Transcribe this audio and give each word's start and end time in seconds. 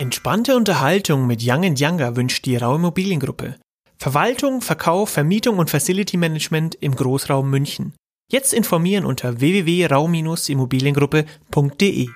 Entspannte 0.00 0.56
Unterhaltung 0.56 1.26
mit 1.26 1.42
Young 1.44 1.76
Younger 1.76 2.16
wünscht 2.16 2.46
die 2.46 2.56
Rau 2.56 2.76
Immobiliengruppe. 2.76 3.56
Verwaltung, 3.98 4.62
Verkauf, 4.62 5.10
Vermietung 5.10 5.58
und 5.58 5.68
Facility 5.68 6.16
Management 6.16 6.74
im 6.76 6.96
Großraum 6.96 7.50
München. 7.50 7.92
Jetzt 8.32 8.54
informieren 8.54 9.04
unter 9.04 9.40
www.rau-immobiliengruppe.de. 9.40 12.08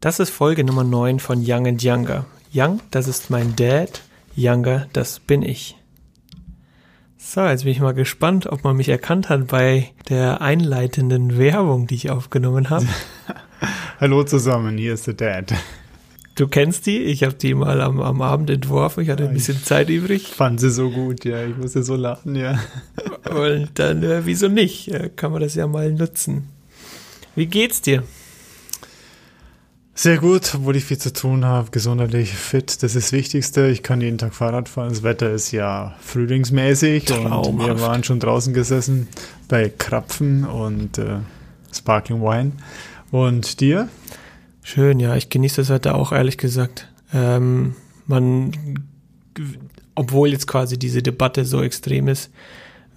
Das 0.00 0.18
ist 0.18 0.30
Folge 0.30 0.64
Nummer 0.64 0.84
9 0.84 1.20
von 1.20 1.44
Young 1.46 1.78
Younger. 1.78 2.24
Young, 2.54 2.80
das 2.90 3.06
ist 3.06 3.28
mein 3.28 3.54
Dad. 3.54 4.00
Younger, 4.34 4.86
das 4.94 5.20
bin 5.20 5.42
ich. 5.42 5.76
So, 7.18 7.42
jetzt 7.42 7.64
bin 7.64 7.72
ich 7.72 7.80
mal 7.80 7.92
gespannt, 7.92 8.46
ob 8.46 8.64
man 8.64 8.78
mich 8.78 8.88
erkannt 8.88 9.28
hat 9.28 9.48
bei 9.48 9.92
der 10.08 10.40
einleitenden 10.40 11.36
Werbung, 11.36 11.86
die 11.86 11.96
ich 11.96 12.08
aufgenommen 12.08 12.70
habe. 12.70 12.88
Hallo 14.00 14.22
zusammen, 14.22 14.78
hier 14.78 14.94
ist 14.94 15.08
der 15.08 15.14
Dad. 15.14 15.54
Du 16.36 16.46
kennst 16.46 16.86
die? 16.86 16.98
Ich 16.98 17.24
habe 17.24 17.34
die 17.34 17.52
mal 17.52 17.80
am, 17.80 18.00
am 18.00 18.22
Abend 18.22 18.48
entworfen. 18.48 19.02
Ich 19.02 19.10
hatte 19.10 19.26
ein 19.26 19.34
bisschen 19.34 19.60
Zeit 19.64 19.90
übrig. 19.90 20.28
Fand 20.28 20.60
sie 20.60 20.70
so 20.70 20.88
gut, 20.88 21.24
ja. 21.24 21.44
Ich 21.44 21.56
musste 21.56 21.82
so 21.82 21.96
lachen, 21.96 22.36
ja. 22.36 22.60
Und 23.28 23.70
dann, 23.74 24.04
äh, 24.04 24.24
wieso 24.24 24.46
nicht? 24.46 24.92
Kann 25.16 25.32
man 25.32 25.40
das 25.40 25.56
ja 25.56 25.66
mal 25.66 25.92
nutzen. 25.92 26.48
Wie 27.34 27.46
geht's 27.46 27.80
dir? 27.80 28.04
Sehr 29.94 30.18
gut, 30.18 30.54
obwohl 30.54 30.76
ich 30.76 30.84
viel 30.84 30.98
zu 30.98 31.12
tun 31.12 31.44
habe, 31.44 31.72
gesundheitlich 31.72 32.30
fit, 32.30 32.84
das 32.84 32.94
ist 32.94 33.06
das 33.06 33.12
Wichtigste. 33.12 33.66
Ich 33.66 33.82
kann 33.82 34.00
jeden 34.00 34.18
Tag 34.18 34.32
Fahrrad 34.32 34.68
fahren. 34.68 34.90
Das 34.90 35.02
Wetter 35.02 35.32
ist 35.32 35.50
ja 35.50 35.96
frühlingsmäßig 36.02 37.06
Traumhaft. 37.06 37.48
und 37.48 37.66
wir 37.66 37.80
waren 37.80 38.04
schon 38.04 38.20
draußen 38.20 38.54
gesessen 38.54 39.08
bei 39.48 39.68
Krapfen 39.76 40.44
und 40.44 40.98
äh, 40.98 41.16
Sparkling 41.72 42.22
Wine. 42.22 42.52
Und 43.10 43.60
dir? 43.60 43.88
Schön, 44.62 45.00
ja. 45.00 45.16
Ich 45.16 45.30
genieße 45.30 45.62
das 45.62 45.70
Wetter 45.70 45.94
auch, 45.94 46.12
ehrlich 46.12 46.38
gesagt. 46.38 46.88
Ähm, 47.12 47.74
man, 48.06 48.52
obwohl 49.94 50.28
jetzt 50.28 50.46
quasi 50.46 50.78
diese 50.78 51.02
Debatte 51.02 51.44
so 51.44 51.62
extrem 51.62 52.08
ist, 52.08 52.30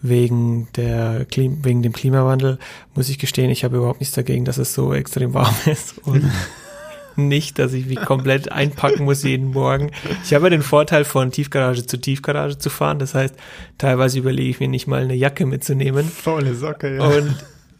wegen, 0.01 0.67
der, 0.75 1.27
wegen 1.29 1.83
dem 1.83 1.93
Klimawandel, 1.93 2.57
muss 2.95 3.09
ich 3.09 3.19
gestehen, 3.19 3.51
ich 3.51 3.63
habe 3.63 3.77
überhaupt 3.77 3.99
nichts 3.99 4.15
dagegen, 4.15 4.45
dass 4.45 4.57
es 4.57 4.73
so 4.73 4.93
extrem 4.93 5.33
warm 5.33 5.55
ist. 5.65 5.97
Und 5.99 6.29
nicht, 7.15 7.59
dass 7.59 7.73
ich 7.73 7.85
mich 7.85 8.01
komplett 8.01 8.51
einpacken 8.51 9.03
muss 9.03 9.23
jeden 9.23 9.51
Morgen. 9.51 9.91
Ich 10.23 10.33
habe 10.33 10.49
den 10.49 10.61
Vorteil, 10.61 11.05
von 11.05 11.31
Tiefgarage 11.31 11.85
zu 11.85 11.97
Tiefgarage 11.97 12.57
zu 12.57 12.69
fahren. 12.69 12.99
Das 12.99 13.13
heißt, 13.13 13.35
teilweise 13.77 14.19
überlege 14.19 14.49
ich 14.49 14.59
mir 14.59 14.67
nicht 14.67 14.87
mal 14.87 15.03
eine 15.03 15.15
Jacke 15.15 15.45
mitzunehmen. 15.45 16.05
Faule 16.07 16.55
Socke, 16.55 16.95
ja. 16.95 17.03
Und 17.03 17.35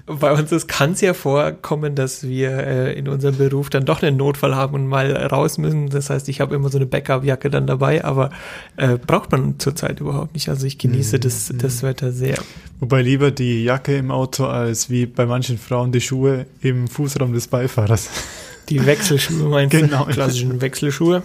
bei 0.05 0.31
uns 0.31 0.67
kann 0.67 0.91
es 0.91 1.01
ja 1.01 1.13
vorkommen, 1.13 1.95
dass 1.95 2.23
wir 2.23 2.51
äh, 2.51 2.93
in 2.93 3.07
unserem 3.07 3.37
Beruf 3.37 3.69
dann 3.69 3.85
doch 3.85 4.01
einen 4.01 4.17
Notfall 4.17 4.55
haben 4.55 4.73
und 4.75 4.87
mal 4.87 5.15
raus 5.15 5.57
müssen. 5.57 5.89
Das 5.89 6.09
heißt, 6.09 6.29
ich 6.29 6.41
habe 6.41 6.55
immer 6.55 6.69
so 6.69 6.77
eine 6.77 6.85
Backup-Jacke 6.85 7.49
dann 7.49 7.67
dabei, 7.67 8.03
aber 8.03 8.31
äh, 8.77 8.97
braucht 8.97 9.31
man 9.31 9.59
zurzeit 9.59 9.99
überhaupt 9.99 10.33
nicht. 10.33 10.49
Also 10.49 10.65
ich 10.65 10.77
genieße 10.77 11.17
mhm. 11.17 11.21
das, 11.21 11.53
das 11.55 11.83
Wetter 11.83 12.11
sehr. 12.11 12.37
Wobei 12.79 13.01
lieber 13.01 13.31
die 13.31 13.63
Jacke 13.63 13.97
im 13.97 14.11
Auto 14.11 14.45
als 14.45 14.89
wie 14.89 15.05
bei 15.05 15.25
manchen 15.25 15.57
Frauen 15.57 15.91
die 15.91 16.01
Schuhe 16.01 16.45
im 16.61 16.87
Fußraum 16.87 17.33
des 17.33 17.47
Beifahrers. 17.47 18.09
Die 18.69 18.85
Wechselschuhe 18.85 19.49
meinst 19.49 19.71
genau. 19.77 20.05
du? 20.05 20.11
Klassischen 20.11 20.61
Wechselschuhe. 20.61 21.23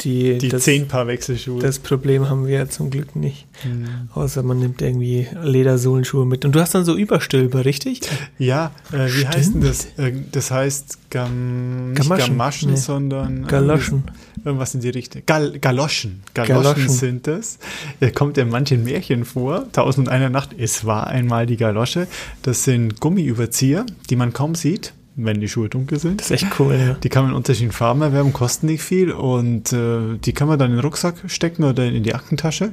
Die, 0.00 0.38
die 0.38 0.48
das, 0.48 0.64
zehn 0.64 0.88
Paar 0.88 1.06
Wechselschuhe. 1.06 1.60
Das 1.60 1.78
Problem 1.78 2.30
haben 2.30 2.46
wir 2.46 2.54
ja 2.54 2.68
zum 2.68 2.88
Glück 2.88 3.14
nicht. 3.16 3.46
Mhm. 3.64 4.08
Außer 4.14 4.42
man 4.42 4.58
nimmt 4.58 4.80
irgendwie 4.80 5.28
Ledersohlenschuhe 5.42 6.24
mit. 6.24 6.46
Und 6.46 6.54
du 6.54 6.60
hast 6.60 6.74
dann 6.74 6.86
so 6.86 6.96
Überstülper, 6.96 7.66
richtig? 7.66 8.00
Ja, 8.38 8.72
äh, 8.92 9.06
wie 9.06 9.10
Stimmt. 9.10 9.36
heißt 9.36 9.54
denn 9.54 9.60
das? 9.60 9.84
Äh, 9.98 10.12
das 10.32 10.50
heißt 10.50 11.10
Gam 11.10 11.92
nicht 11.92 12.08
Gamaschen, 12.08 12.70
nee. 12.70 12.76
sondern 12.76 13.46
Galoschen. 13.46 14.04
Irgendwas 14.42 14.74
in 14.74 14.80
die 14.80 14.88
Richtung. 14.88 15.22
Gal 15.26 15.58
Galoschen. 15.58 16.22
Galoschen. 16.32 16.62
Galoschen 16.62 16.88
sind 16.88 17.28
es. 17.28 17.58
Da 18.00 18.10
kommt 18.10 18.38
in 18.38 18.48
manchen 18.48 18.84
Märchen 18.84 19.26
vor. 19.26 19.70
Tausend 19.72 20.08
und 20.08 20.12
eine 20.12 20.30
Nacht. 20.30 20.50
Es 20.56 20.86
war 20.86 21.08
einmal 21.08 21.44
die 21.44 21.58
Galosche. 21.58 22.06
Das 22.42 22.64
sind 22.64 23.00
Gummiüberzieher, 23.00 23.84
die 24.08 24.16
man 24.16 24.32
kaum 24.32 24.54
sieht 24.54 24.94
wenn 25.16 25.40
die 25.40 25.48
Schuhe 25.48 25.68
dunkel 25.68 25.98
sind. 25.98 26.20
Das 26.20 26.30
ist 26.30 26.42
echt 26.42 26.58
cool, 26.58 26.74
ja. 26.74 26.94
Die 26.94 27.08
kann 27.08 27.24
man 27.24 27.32
in 27.32 27.36
unterschiedlichen 27.36 27.72
Farben 27.72 28.02
erwerben, 28.02 28.32
kosten 28.32 28.66
nicht 28.66 28.82
viel 28.82 29.12
und 29.12 29.72
äh, 29.72 30.18
die 30.18 30.32
kann 30.32 30.48
man 30.48 30.58
dann 30.58 30.70
in 30.70 30.76
den 30.76 30.84
Rucksack 30.84 31.16
stecken 31.26 31.64
oder 31.64 31.84
in 31.84 32.02
die 32.02 32.14
Aktentasche. 32.14 32.72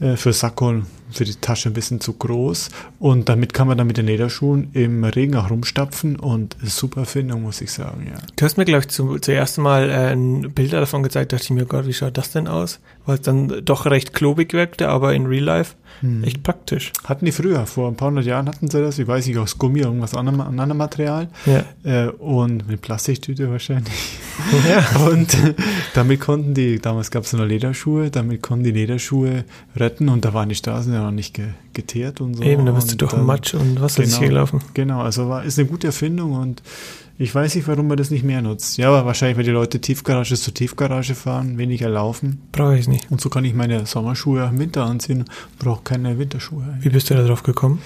Äh, 0.00 0.16
für 0.16 0.32
Sakko 0.32 0.82
für 1.12 1.24
die 1.24 1.34
Tasche 1.34 1.70
ein 1.70 1.74
bisschen 1.74 2.00
zu 2.00 2.12
groß. 2.14 2.70
Und 2.98 3.28
damit 3.28 3.54
kann 3.54 3.68
man 3.68 3.78
dann 3.78 3.86
mit 3.86 3.96
den 3.96 4.06
Lederschuhen 4.06 4.70
im 4.72 5.04
Regen 5.04 5.36
auch 5.36 5.50
rumstapfen 5.50 6.16
und 6.16 6.56
super 6.62 7.00
Erfindung, 7.00 7.42
muss 7.42 7.60
ich 7.60 7.72
sagen, 7.72 8.06
ja. 8.06 8.18
Du 8.36 8.44
hast 8.44 8.56
mir, 8.56 8.64
glaube 8.64 8.80
ich, 8.80 8.88
zu, 8.88 9.18
zuerst 9.18 9.58
mal 9.58 9.90
äh, 9.90 10.48
Bilder 10.48 10.80
davon 10.80 11.02
gezeigt, 11.02 11.32
dachte 11.32 11.44
ich 11.44 11.50
mir, 11.50 11.66
Gott, 11.66 11.86
wie 11.86 11.92
schaut 11.92 12.16
das 12.16 12.30
denn 12.30 12.48
aus? 12.48 12.80
Weil 13.06 13.16
es 13.16 13.22
dann 13.22 13.64
doch 13.64 13.86
recht 13.86 14.12
klobig 14.12 14.52
wirkte, 14.52 14.88
aber 14.88 15.14
in 15.14 15.26
Real 15.26 15.44
Life 15.44 15.74
hm. 16.00 16.24
echt 16.24 16.42
praktisch. 16.42 16.92
Hatten 17.04 17.24
die 17.24 17.32
früher, 17.32 17.66
vor 17.66 17.88
ein 17.88 17.96
paar 17.96 18.08
hundert 18.08 18.26
Jahren 18.26 18.48
hatten 18.48 18.68
sie 18.68 18.80
das, 18.80 18.98
ich 18.98 19.06
weiß 19.06 19.26
nicht, 19.26 19.38
aus 19.38 19.58
Gummi, 19.58 19.80
irgendwas 19.80 20.14
anderem, 20.14 20.40
anderem 20.40 20.76
Material. 20.76 21.28
Ja. 21.46 21.64
Äh, 21.84 22.08
und 22.10 22.68
mit 22.68 22.82
Plastiktüte 22.82 23.50
wahrscheinlich. 23.50 23.92
Ja. 24.68 24.98
Und 25.08 25.36
damit 25.94 26.20
konnten 26.20 26.54
die, 26.54 26.78
damals 26.78 27.10
gab 27.10 27.24
es 27.24 27.32
nur 27.34 27.44
Lederschuhe, 27.44 28.10
damit 28.10 28.42
konnten 28.42 28.64
die 28.64 28.70
Lederschuhe 28.70 29.44
retten 29.76 30.08
und 30.08 30.24
da 30.24 30.32
waren 30.32 30.48
die 30.48 30.54
Straßen 30.54 30.92
ja 30.92 31.01
noch 31.02 31.10
nicht 31.10 31.40
geteert 31.72 32.20
und 32.20 32.34
so. 32.34 32.42
Eben, 32.42 32.66
da 32.66 32.72
bist 32.72 32.92
du 32.92 32.96
durch 32.96 33.12
dann, 33.12 33.26
Matsch 33.26 33.54
und 33.54 33.80
Wasser 33.80 34.02
genau, 34.02 34.20
gelaufen. 34.20 34.60
Genau, 34.74 35.00
also 35.00 35.28
war, 35.28 35.44
ist 35.44 35.58
eine 35.58 35.68
gute 35.68 35.88
Erfindung 35.88 36.32
und 36.32 36.62
ich 37.18 37.34
weiß 37.34 37.54
nicht, 37.54 37.68
warum 37.68 37.88
man 37.88 37.96
das 37.96 38.10
nicht 38.10 38.24
mehr 38.24 38.42
nutzt. 38.42 38.78
Ja, 38.78 38.88
aber 38.88 39.06
wahrscheinlich, 39.06 39.36
weil 39.36 39.44
die 39.44 39.50
Leute 39.50 39.80
Tiefgarage 39.80 40.34
zu 40.34 40.50
Tiefgarage 40.50 41.14
fahren, 41.14 41.58
weniger 41.58 41.88
laufen. 41.88 42.42
Brauche 42.52 42.76
ich 42.76 42.88
nicht. 42.88 43.10
Und 43.10 43.20
so 43.20 43.28
kann 43.28 43.44
ich 43.44 43.54
meine 43.54 43.86
Sommerschuhe 43.86 44.44
im 44.44 44.58
Winter 44.58 44.84
anziehen, 44.84 45.24
brauche 45.58 45.82
keine 45.82 46.18
Winterschuhe. 46.18 46.78
Wie 46.80 46.88
bist 46.88 47.10
du 47.10 47.14
da 47.14 47.24
drauf 47.24 47.42
gekommen? 47.42 47.80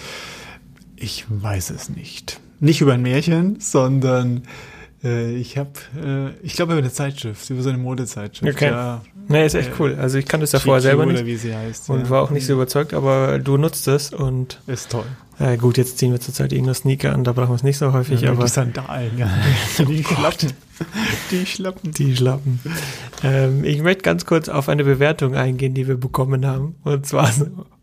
Ich 0.97 1.27
weiß 1.29 1.71
es 1.71 1.91
nicht. 1.91 2.41
Nicht 2.61 2.81
über 2.81 2.95
ein 2.95 3.03
Märchen, 3.03 3.61
sondern 3.61 4.43
ich 5.07 5.59
habe, 5.59 5.71
äh, 5.97 6.31
ich 6.43 6.55
glaube 6.55 6.73
über 6.73 6.83
eine 6.83 6.93
Zeitschrift, 6.93 7.49
über 7.51 7.63
so 7.63 7.69
eine 7.69 7.79
Modezeitschrift. 7.79 8.57
Okay. 8.57 8.71
Ja, 8.71 9.03
Nee, 9.29 9.45
ist 9.45 9.55
echt 9.55 9.71
äh, 9.71 9.73
cool. 9.79 9.97
Also 10.01 10.19
ich 10.19 10.27
kann 10.27 10.41
das 10.41 10.53
ja 10.53 10.61
vorher 10.61 10.81
selber 10.81 11.05
nicht. 11.05 11.17
Oder 11.17 11.27
wie 11.27 11.37
sie 11.37 11.55
heißt, 11.55 11.91
und 11.91 12.05
ja. 12.05 12.11
war 12.11 12.23
auch 12.23 12.31
nicht 12.31 12.47
so 12.47 12.53
überzeugt, 12.53 12.95
aber 12.95 13.39
du 13.39 13.57
nutzt 13.57 13.89
es 13.89 14.13
und. 14.13 14.61
Ist 14.67 14.91
toll. 14.91 15.05
Ja, 15.39 15.55
gut, 15.57 15.77
jetzt 15.77 15.99
ziehen 15.99 16.13
wir 16.13 16.21
zurzeit 16.21 16.53
irgendeine 16.53 16.75
Sneaker 16.75 17.13
an, 17.13 17.23
da 17.23 17.33
brauchen 17.33 17.51
wir 17.51 17.57
es 17.57 17.63
nicht 17.63 17.77
so 17.77 17.93
häufig, 17.93 18.23
ja, 18.23 18.31
aber. 18.31 18.45
Die 18.45 18.51
Sandalen, 18.51 19.19
ja. 19.19 19.29
Die 19.79 20.03
oh 20.03 20.15
Schlappen. 20.15 20.53
Die 21.31 21.47
Schlappen. 21.47 21.91
Die 21.93 22.17
Schlappen. 22.17 22.61
Ähm, 23.23 23.65
ich 23.65 23.83
möchte 23.83 24.03
ganz 24.03 24.25
kurz 24.25 24.49
auf 24.49 24.71
eine 24.71 24.85
Bewertung 24.85 25.35
eingehen, 25.35 25.75
die 25.75 25.89
wir 25.89 25.97
bekommen 25.97 26.47
haben. 26.47 26.77
Und 26.85 27.07
zwar 27.07 27.31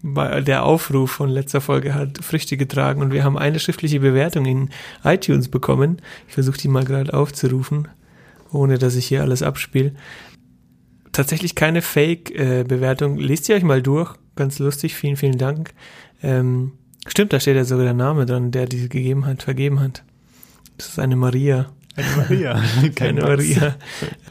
der 0.03 0.63
Aufruf 0.63 1.11
von 1.11 1.29
letzter 1.29 1.61
Folge 1.61 1.93
hat 1.93 2.23
Früchte 2.23 2.57
getragen 2.57 3.01
und 3.01 3.13
wir 3.13 3.23
haben 3.23 3.37
eine 3.37 3.59
schriftliche 3.59 3.99
Bewertung 3.99 4.45
in 4.45 4.69
iTunes 5.03 5.47
bekommen. 5.47 6.01
Ich 6.27 6.33
versuche 6.33 6.57
die 6.57 6.67
mal 6.67 6.85
gerade 6.85 7.13
aufzurufen, 7.13 7.87
ohne 8.51 8.79
dass 8.79 8.95
ich 8.95 9.05
hier 9.05 9.21
alles 9.21 9.43
abspiele 9.43 9.93
tatsächlich 11.13 11.55
keine 11.55 11.81
Fake-Bewertung. 11.81 13.17
Lest 13.17 13.47
ihr 13.47 13.55
euch 13.55 13.63
mal 13.63 13.81
durch. 13.81 14.15
Ganz 14.35 14.59
lustig. 14.59 14.95
Vielen, 14.95 15.15
vielen 15.15 15.37
Dank. 15.37 15.73
Ähm, 16.21 16.73
stimmt, 17.07 17.33
da 17.33 17.39
steht 17.39 17.55
ja 17.55 17.65
sogar 17.65 17.85
der 17.85 17.93
Name 17.93 18.25
dran, 18.25 18.51
der 18.51 18.65
die 18.65 18.89
gegeben 18.89 19.25
hat, 19.25 19.43
vergeben 19.43 19.79
hat. 19.79 20.03
Das 20.77 20.89
ist 20.89 20.99
eine 20.99 21.15
Maria. 21.15 21.67
Eine 21.95 22.07
Maria. 22.17 22.63
Keine 22.95 23.21
Maria. 23.21 23.75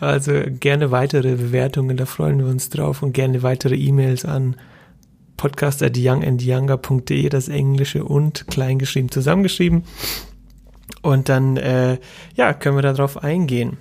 Also 0.00 0.32
gerne 0.58 0.90
weitere 0.90 1.36
Bewertungen, 1.36 1.96
da 1.96 2.06
freuen 2.06 2.38
wir 2.38 2.46
uns 2.46 2.68
drauf 2.70 3.02
und 3.02 3.12
gerne 3.12 3.42
weitere 3.42 3.76
E-Mails 3.76 4.24
an 4.24 4.56
podcast.youngandyounger.de, 5.36 7.28
das 7.28 7.48
Englische 7.48 8.04
und 8.04 8.46
kleingeschrieben 8.48 9.10
zusammengeschrieben. 9.10 9.84
Und 11.02 11.28
dann, 11.28 11.56
äh, 11.56 11.98
ja, 12.34 12.52
können 12.52 12.76
wir 12.76 12.82
darauf 12.82 13.22
eingehen. 13.22 13.76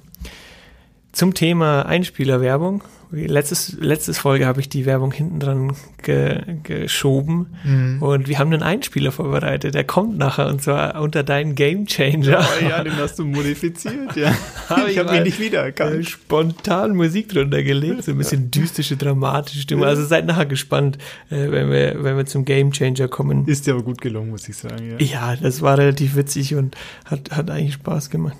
Zum 1.11 1.33
Thema 1.33 1.85
Einspielerwerbung. 1.85 2.83
Letztes, 3.13 3.75
letztes 3.77 4.19
Folge 4.19 4.45
habe 4.45 4.61
ich 4.61 4.69
die 4.69 4.85
Werbung 4.85 5.11
hinten 5.11 5.41
dran 5.41 5.73
ge, 6.01 6.39
geschoben 6.63 7.47
mhm. 7.65 8.01
und 8.01 8.29
wir 8.29 8.39
haben 8.39 8.53
einen 8.53 8.63
Einspieler 8.63 9.11
vorbereitet. 9.11 9.75
Der 9.75 9.83
kommt 9.83 10.17
nachher 10.17 10.47
und 10.47 10.61
zwar 10.61 11.01
unter 11.01 11.21
deinen 11.21 11.55
Game 11.55 11.87
Changer. 11.87 12.39
Oh 12.39 12.63
ja, 12.63 12.81
den 12.81 12.95
hast 12.95 13.19
du 13.19 13.25
modifiziert, 13.25 14.15
ja. 14.15 14.33
hab 14.69 14.85
ich, 14.85 14.93
ich 14.93 14.97
habe 14.99 15.17
ihn 15.17 15.23
nicht 15.23 15.41
wiedererkannt. 15.41 16.07
Spontan 16.07 16.95
Musik 16.95 17.27
drunter 17.27 17.63
gelegt, 17.63 18.05
so 18.05 18.11
ein 18.11 18.17
bisschen 18.17 18.49
dystische, 18.49 18.95
dramatische 18.95 19.59
Stimme. 19.59 19.87
Also 19.87 20.05
seid 20.05 20.25
nachher 20.25 20.45
gespannt, 20.45 20.97
äh, 21.29 21.51
wenn 21.51 21.69
wir, 21.69 22.01
wenn 22.01 22.15
wir 22.15 22.25
zum 22.25 22.45
Game 22.45 22.71
Changer 22.71 23.09
kommen. 23.09 23.45
Ist 23.45 23.67
dir 23.67 23.73
aber 23.73 23.83
gut 23.83 23.99
gelungen, 23.99 24.29
muss 24.29 24.47
ich 24.47 24.55
sagen, 24.55 24.89
ja. 24.89 25.05
Ja, 25.05 25.35
das 25.35 25.61
war 25.61 25.77
relativ 25.77 26.15
witzig 26.15 26.55
und 26.55 26.77
hat, 27.03 27.31
hat 27.31 27.49
eigentlich 27.49 27.73
Spaß 27.73 28.09
gemacht. 28.09 28.37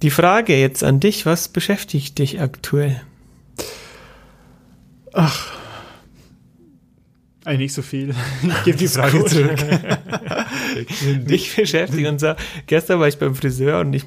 Die 0.00 0.10
Frage 0.10 0.58
jetzt 0.58 0.82
an 0.82 1.00
dich, 1.00 1.26
was 1.26 1.48
beschäftigt 1.48 2.18
dich 2.18 2.40
aktuell? 2.40 3.02
Ach, 5.12 5.62
Eigentlich 7.44 7.58
nicht 7.58 7.74
so 7.74 7.82
viel. 7.82 8.14
Ich 8.42 8.64
gebe 8.64 8.78
die 8.78 8.88
Frage 8.88 9.24
zurück. 9.24 9.58
Mich 11.28 11.56
beschäftigt 11.56 12.06
und 12.06 12.20
so. 12.20 12.34
Gestern 12.66 13.00
war 13.00 13.08
ich 13.08 13.18
beim 13.18 13.34
Friseur 13.34 13.80
und 13.80 13.94
ich, 13.94 14.04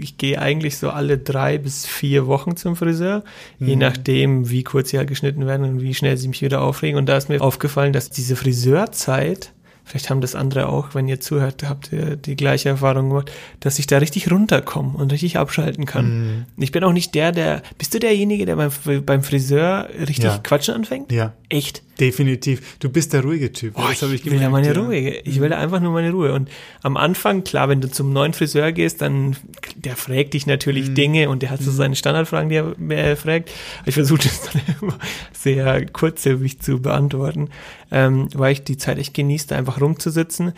ich 0.00 0.18
gehe 0.18 0.40
eigentlich 0.40 0.78
so 0.78 0.90
alle 0.90 1.18
drei 1.18 1.58
bis 1.58 1.86
vier 1.86 2.26
Wochen 2.26 2.56
zum 2.56 2.74
Friseur, 2.74 3.22
mhm. 3.58 3.68
je 3.68 3.76
nachdem, 3.76 4.50
wie 4.50 4.64
kurz 4.64 4.90
sie 4.90 4.98
halt 4.98 5.08
geschnitten 5.08 5.46
werden 5.46 5.64
und 5.64 5.80
wie 5.80 5.94
schnell 5.94 6.16
sie 6.16 6.28
mich 6.28 6.42
wieder 6.42 6.60
aufregen. 6.60 6.98
Und 6.98 7.08
da 7.08 7.16
ist 7.16 7.28
mir 7.28 7.40
aufgefallen, 7.40 7.92
dass 7.92 8.10
diese 8.10 8.34
Friseurzeit 8.34 9.52
vielleicht 9.84 10.10
haben 10.10 10.20
das 10.20 10.34
andere 10.34 10.68
auch, 10.68 10.94
wenn 10.94 11.08
ihr 11.08 11.20
zuhört, 11.20 11.64
habt 11.68 11.92
ihr 11.92 12.16
die 12.16 12.36
gleiche 12.36 12.70
Erfahrung 12.70 13.08
gemacht, 13.10 13.30
dass 13.60 13.78
ich 13.78 13.86
da 13.86 13.98
richtig 13.98 14.30
runterkomme 14.30 14.96
und 14.96 15.12
richtig 15.12 15.38
abschalten 15.38 15.86
kann. 15.86 16.06
Mm. 16.06 16.62
Ich 16.62 16.72
bin 16.72 16.84
auch 16.84 16.92
nicht 16.92 17.14
der, 17.14 17.32
der, 17.32 17.62
bist 17.78 17.94
du 17.94 17.98
derjenige, 17.98 18.46
der 18.46 18.56
beim, 18.56 18.70
beim 19.04 19.22
Friseur 19.22 19.88
richtig 19.98 20.24
ja. 20.24 20.38
quatschen 20.38 20.74
anfängt? 20.74 21.10
Ja. 21.12 21.32
Echt? 21.48 21.82
Definitiv. 22.02 22.78
Du 22.80 22.88
bist 22.88 23.12
der 23.12 23.22
ruhige 23.22 23.52
Typ. 23.52 23.74
Oh, 23.76 23.82
das 23.88 24.02
ich, 24.02 24.26
ich 24.26 24.32
will 24.32 24.40
ja 24.40 24.50
meine 24.50 24.76
Ruhe. 24.76 24.96
Ich 24.96 25.40
will 25.40 25.52
einfach 25.52 25.78
nur 25.78 25.92
meine 25.92 26.10
Ruhe. 26.10 26.32
Und 26.32 26.50
am 26.82 26.96
Anfang, 26.96 27.44
klar, 27.44 27.68
wenn 27.68 27.80
du 27.80 27.88
zum 27.88 28.12
neuen 28.12 28.32
Friseur 28.32 28.72
gehst, 28.72 29.02
dann, 29.02 29.36
der 29.76 29.94
fragt 29.94 30.34
dich 30.34 30.48
natürlich 30.48 30.90
mm. 30.90 30.94
Dinge 30.96 31.30
und 31.30 31.42
der 31.42 31.50
hat 31.50 31.60
so 31.60 31.70
mm. 31.70 31.74
seine 31.74 31.94
Standardfragen, 31.94 32.48
die 32.48 32.56
er, 32.56 32.74
er 32.90 33.16
fragt. 33.16 33.52
Ich 33.86 33.94
versuche 33.94 34.22
das 34.24 34.50
dann 34.50 34.62
immer 34.82 34.98
sehr 35.32 35.86
kurzsilbig 35.86 36.58
zu 36.58 36.82
beantworten, 36.82 37.50
ähm, 37.92 38.28
weil 38.34 38.54
ich 38.54 38.64
die 38.64 38.78
Zeit 38.78 38.98
echt 38.98 39.14
genieße, 39.14 39.46
da 39.46 39.56
einfach 39.56 39.80
rumzusitzen. 39.80 40.54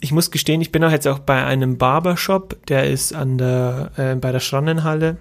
Ich 0.00 0.12
muss 0.12 0.30
gestehen, 0.30 0.62
ich 0.62 0.72
bin 0.72 0.82
auch 0.84 0.90
jetzt 0.90 1.06
auch 1.06 1.18
bei 1.18 1.44
einem 1.44 1.76
Barbershop, 1.76 2.56
der 2.68 2.88
ist 2.88 3.14
an 3.14 3.36
der, 3.36 3.90
äh, 3.98 4.14
bei 4.14 4.32
der 4.32 4.40
Schrannenhalle 4.40 5.18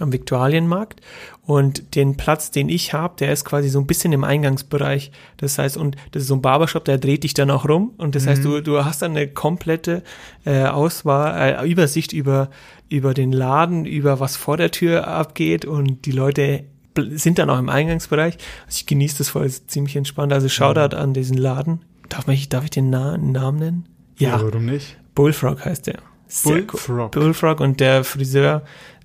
am 0.00 0.12
Viktualienmarkt 0.12 1.00
und 1.44 1.94
den 1.96 2.16
Platz, 2.16 2.50
den 2.50 2.68
ich 2.68 2.92
habe, 2.92 3.14
der 3.18 3.32
ist 3.32 3.44
quasi 3.44 3.68
so 3.68 3.78
ein 3.78 3.86
bisschen 3.86 4.12
im 4.12 4.24
Eingangsbereich. 4.24 5.12
Das 5.36 5.58
heißt, 5.58 5.76
und 5.76 5.96
das 6.12 6.22
ist 6.22 6.28
so 6.28 6.34
ein 6.34 6.42
Barbershop, 6.42 6.84
der 6.84 6.98
dreht 6.98 7.24
dich 7.24 7.34
dann 7.34 7.50
auch 7.50 7.68
rum 7.68 7.92
und 7.98 8.14
das 8.14 8.24
mhm. 8.24 8.28
heißt, 8.30 8.44
du, 8.44 8.60
du 8.60 8.84
hast 8.84 9.02
dann 9.02 9.12
eine 9.12 9.28
komplette 9.28 10.02
äh, 10.44 10.64
Auswahl, 10.64 11.64
äh, 11.64 11.70
Übersicht 11.70 12.12
über, 12.12 12.50
über 12.88 13.14
den 13.14 13.32
Laden, 13.32 13.84
über 13.84 14.20
was 14.20 14.36
vor 14.36 14.56
der 14.56 14.70
Tür 14.70 15.08
abgeht 15.08 15.64
und 15.64 16.06
die 16.06 16.12
Leute 16.12 16.64
sind 16.96 17.38
dann 17.38 17.50
auch 17.50 17.58
im 17.58 17.68
Eingangsbereich. 17.68 18.34
Also 18.66 18.76
ich 18.78 18.86
genieße 18.86 19.18
das 19.18 19.30
voll, 19.30 19.46
ist 19.46 19.70
ziemlich 19.70 19.96
entspannt. 19.96 20.32
Also 20.32 20.48
Shoutout 20.48 20.94
mhm. 20.96 21.02
an 21.02 21.14
diesen 21.14 21.36
Laden. 21.36 21.80
Darf, 22.08 22.26
mich, 22.26 22.48
darf 22.48 22.64
ich 22.64 22.70
den 22.70 22.90
Na 22.90 23.16
Namen 23.16 23.58
nennen? 23.58 23.88
Ja. 24.18 24.30
ja. 24.30 24.42
Warum 24.42 24.66
nicht? 24.66 24.98
Bullfrog 25.14 25.64
heißt 25.64 25.86
der. 25.86 25.98
Bullfrog. 26.44 27.14
Cool. 27.14 27.22
Bullfrog 27.22 27.60
und 27.60 27.80
der 27.80 28.04
Friseur 28.04 28.62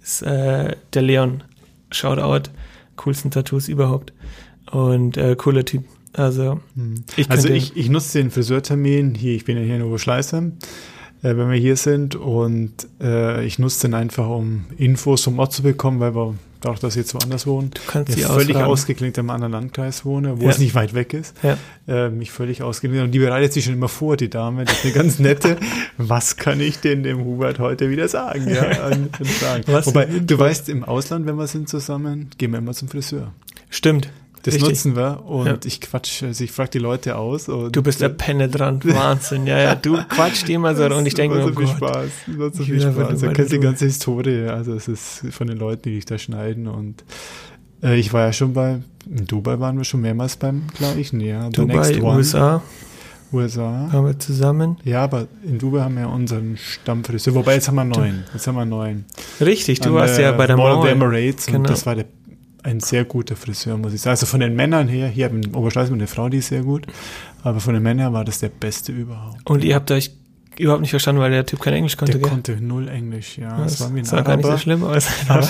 ist 0.08 0.22
äh, 0.22 0.76
der 0.94 1.02
Leon. 1.02 1.44
Shoutout. 1.92 2.50
Coolsten 2.96 3.30
Tattoos 3.30 3.68
überhaupt. 3.68 4.14
Und 4.72 5.18
äh, 5.18 5.36
cooler 5.36 5.66
Typ. 5.66 5.84
Also, 6.14 6.60
hm. 6.76 7.04
ich, 7.16 7.30
also 7.30 7.50
ich, 7.50 7.78
ich 7.78 7.90
nutze 7.90 8.18
den 8.18 8.32
Friseurtermin 8.32 9.14
hier, 9.14 9.36
ich 9.36 9.46
bin 9.46 9.56
ja 9.56 9.64
hier 9.64 9.76
in 9.76 9.84
Oberschleißheim, 9.84 10.54
äh, 11.22 11.38
wenn 11.38 11.52
wir 11.52 11.58
hier 11.60 11.76
sind 11.76 12.16
und 12.16 12.72
äh, 13.00 13.46
ich 13.46 13.60
nutze 13.60 13.88
den 13.88 13.94
einfach, 13.94 14.28
um 14.28 14.66
Infos 14.78 15.24
vom 15.24 15.38
Ort 15.38 15.54
zu 15.54 15.62
bekommen, 15.62 16.00
weil 16.00 16.16
wir 16.16 16.34
dadurch, 16.62 16.80
dass 16.80 16.96
ich 16.96 17.02
jetzt 17.02 17.14
woanders 17.14 17.48
wohne, 17.48 17.70
du 17.70 17.82
kannst 17.88 18.18
ja, 18.18 18.28
völlig 18.28 18.56
ausragen. 18.56 18.72
ausgeklinkt 18.72 19.18
im 19.18 19.30
anderen 19.30 19.54
Landkreis 19.54 20.06
wohne, 20.06 20.40
wo 20.40 20.46
ja. 20.46 20.50
es 20.50 20.60
nicht 20.60 20.76
weit 20.76 20.94
weg 20.94 21.14
ist, 21.14 21.36
ja. 21.44 21.58
äh, 21.88 22.10
mich 22.10 22.32
völlig 22.32 22.64
ausgeklinkt. 22.64 23.06
Und 23.06 23.12
die 23.12 23.20
bereitet 23.20 23.54
sich 23.54 23.66
schon 23.66 23.74
immer 23.74 23.90
vor, 23.90 24.18
die 24.18 24.30
Dame, 24.30 24.66
das 24.66 24.78
ist 24.78 24.86
eine 24.86 24.94
ganz 24.94 25.20
nette. 25.20 25.58
was 25.98 26.38
kann 26.38 26.60
ich 26.60 26.80
denn 26.80 27.04
dem 27.04 27.24
Hubert 27.24 27.60
heute 27.60 27.90
wieder 27.90 28.08
sagen? 28.08 28.50
Ja, 28.50 28.62
an, 28.84 29.10
an 29.18 29.26
sagen. 29.26 29.64
Wobei, 29.68 30.06
du 30.06 30.38
weißt, 30.40 30.70
im 30.70 30.84
Ausland, 30.84 31.26
wenn 31.26 31.36
wir 31.36 31.48
sind 31.48 31.70
zusammen, 31.70 32.30
gehen 32.38 32.52
wir 32.52 32.60
immer 32.60 32.74
zum 32.74 32.88
Friseur. 32.88 33.32
Stimmt. 33.70 34.10
Das 34.44 34.54
Richtig. 34.54 34.70
nutzen 34.70 34.96
wir 34.96 35.24
und 35.26 35.46
ja. 35.46 35.58
ich 35.66 35.82
quatsch, 35.82 36.24
also 36.24 36.44
ich 36.44 36.52
frage 36.52 36.72
die 36.72 36.80
Leute 36.80 37.18
aus. 37.18 37.46
du 37.46 37.70
bist 37.70 38.02
der 38.02 38.10
penetrant, 38.10 38.86
Wahnsinn. 38.96 39.48
Ja, 39.48 39.60
ja, 39.60 39.76
du 39.76 39.98
quatschst 40.10 40.50
immer 40.50 40.76
so 40.76 40.86
und 40.86 41.06
ich 41.06 41.16
denke 41.16 41.38
mir, 41.38 41.44
so 41.44 41.54
viel 41.54 41.68
Spaß, 41.68 42.10
macht 42.28 42.56
so 42.56 42.64
viel 42.64 42.80
Spaß. 42.80 43.20
Du 43.20 43.32
kennst 43.32 43.52
die 43.52 43.60
ganze 43.60 43.86
Historie, 43.86 44.48
also 44.48 44.74
es 44.74 44.88
ist 44.88 45.24
von 45.32 45.48
den 45.48 45.58
Leuten, 45.58 45.84
die 45.84 45.96
dich 45.96 46.06
da 46.06 46.18
schneiden 46.18 46.68
und 46.68 47.04
äh, 47.84 47.98
ich 47.98 48.14
war 48.14 48.26
ja 48.26 48.34
schon 48.34 48.54
bei, 48.54 48.80
in 49.06 49.26
Dubai 49.26 49.60
waren 49.60 49.78
wir 49.78 49.84
schon 49.84 50.02
mehrmals 50.02 50.38
beim 50.38 50.64
gleichen, 50.78 51.20
ja. 51.20 51.50
Dubai, 51.50 52.02
USA. 52.02 52.62
USA. 53.34 53.90
Haben 53.92 54.08
wir 54.08 54.20
zusammen. 54.20 54.78
Ja, 54.86 55.04
aber 55.04 55.28
in 55.44 55.60
Dubai 55.60 55.82
haben 55.82 55.98
wir 55.98 56.10
unseren 56.10 56.56
Stammfriseur. 56.58 57.36
Wobei, 57.36 57.56
jetzt 57.56 57.68
haben 57.68 57.76
wir 57.76 57.84
neun. 57.84 58.24
Jetzt 58.34 58.48
haben 58.48 58.56
wir 58.56 58.66
neun. 58.66 59.06
Richtig, 59.42 59.82
du 59.82 59.90
An 59.90 59.96
warst 59.96 60.18
ja 60.18 60.32
bei 60.32 60.48
der 60.48 60.56
Mall. 60.56 60.76
of 60.76 60.86
the 60.86 60.92
Emirates 60.92 61.48
genau. 61.48 61.60
und 61.60 61.70
das 61.70 61.86
war 61.86 61.96
der 61.96 62.06
ein 62.68 62.80
sehr 62.82 63.06
guter 63.06 63.36
Friseur, 63.36 63.78
muss 63.78 63.94
ich 63.94 64.02
sagen. 64.02 64.12
Also 64.12 64.26
von 64.26 64.42
den 64.42 64.56
Männern 64.56 64.88
her, 64.88 65.08
hier 65.08 65.26
haben 65.26 65.56
Oberschleiß 65.56 65.92
eine 65.92 66.08
Frau, 66.08 66.30
die 66.30 66.38
ist 66.38 66.50
sehr 66.50 66.64
gut, 66.64 66.86
aber 67.44 67.60
von 67.60 67.74
den 67.74 67.84
Männern 67.84 68.14
war 68.14 68.26
das 68.26 68.40
der 68.40 68.50
beste 68.50 68.92
überhaupt. 68.92 69.50
Und 69.50 69.64
ihr 69.64 69.74
habt 69.74 69.90
euch 69.90 70.12
überhaupt 70.60 70.82
nicht 70.82 70.90
verstanden, 70.90 71.22
weil 71.22 71.32
der 71.32 71.46
Typ 71.46 71.62
kein 71.62 71.74
Englisch 71.74 71.98
konnte, 71.98 72.14
der 72.14 72.22
gell? 72.22 72.30
konnte 72.30 72.60
null 72.60 72.88
Englisch, 72.88 73.38
ja. 73.38 73.58
Das, 73.58 73.74
das 73.74 73.82
war, 73.82 73.90
mir 73.90 74.02
das 74.02 74.10
sah 74.10 74.22
gar 74.22 74.38
nicht 74.38 74.46
so 74.46 74.58
schlimm 74.58 74.84
aus. 74.84 75.08
Aber, 75.28 75.48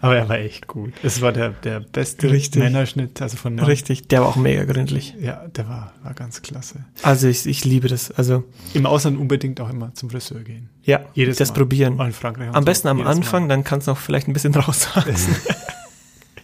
aber, 0.00 0.16
er 0.16 0.28
war 0.28 0.38
echt 0.38 0.66
gut. 0.66 0.92
Es 1.02 1.20
war 1.22 1.32
der, 1.32 1.50
der 1.50 1.80
beste 1.80 2.30
Richtig. 2.30 2.62
Männerschnitt, 2.62 3.22
also 3.22 3.36
von 3.36 3.54
Mann. 3.54 3.64
Richtig, 3.64 4.08
der 4.08 4.20
war 4.20 4.28
auch 4.28 4.36
mega 4.36 4.64
gründlich. 4.64 5.14
Ja, 5.20 5.46
der 5.48 5.68
war, 5.68 5.92
war 6.02 6.14
ganz 6.14 6.42
klasse. 6.42 6.84
Also 7.02 7.28
ich, 7.28 7.46
ich 7.46 7.64
liebe 7.64 7.88
das. 7.88 8.10
Also 8.10 8.44
Im 8.74 8.86
Ausland 8.86 9.18
unbedingt 9.18 9.60
auch 9.60 9.70
immer 9.70 9.94
zum 9.94 10.10
Friseur 10.10 10.40
gehen. 10.40 10.68
Ja, 10.82 11.00
jedes 11.14 11.36
das 11.38 11.50
Mal. 11.50 11.54
probieren. 11.54 12.00
in 12.00 12.12
Frankreich 12.12 12.48
Am 12.52 12.64
besten 12.64 12.88
am 12.88 13.00
Anfang, 13.00 13.42
Mal. 13.42 13.48
dann 13.48 13.64
kannst 13.64 13.86
du 13.86 13.92
noch 13.92 13.98
vielleicht 13.98 14.28
ein 14.28 14.32
bisschen 14.32 14.54
raushalten. 14.54 15.14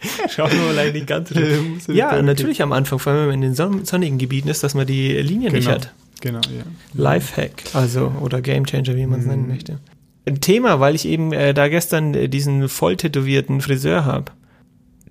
Schauen 0.29 0.51
wir 0.51 0.73
mal 0.73 0.91
die 0.91 1.05
ganze 1.05 1.33
Zeit. 1.33 1.95
ja, 1.95 2.21
natürlich 2.21 2.61
am 2.61 2.71
Anfang, 2.71 2.99
vor 2.99 3.11
allem 3.11 3.21
wenn 3.21 3.39
man 3.39 3.43
in 3.43 3.55
den 3.55 3.85
sonnigen 3.85 4.17
Gebieten 4.17 4.47
ist, 4.47 4.63
dass 4.63 4.73
man 4.73 4.87
die 4.87 5.13
Linie 5.17 5.49
genau. 5.49 5.57
nicht 5.57 5.69
hat. 5.69 5.93
Genau, 6.21 6.39
ja. 6.39 6.63
Lifehack, 6.93 7.63
also 7.73 8.13
oder 8.21 8.41
Gamechanger, 8.41 8.95
wie 8.95 9.05
man 9.05 9.19
es 9.19 9.25
mhm. 9.25 9.31
nennen 9.31 9.47
möchte. 9.47 9.79
Ein 10.25 10.41
Thema, 10.41 10.79
weil 10.79 10.95
ich 10.95 11.05
eben 11.05 11.33
äh, 11.33 11.53
da 11.53 11.69
gestern 11.69 12.13
äh, 12.13 12.29
diesen 12.29 12.67
voll 12.69 12.97
tätowierten 12.97 13.61
Friseur 13.61 14.05
habe, 14.05 14.31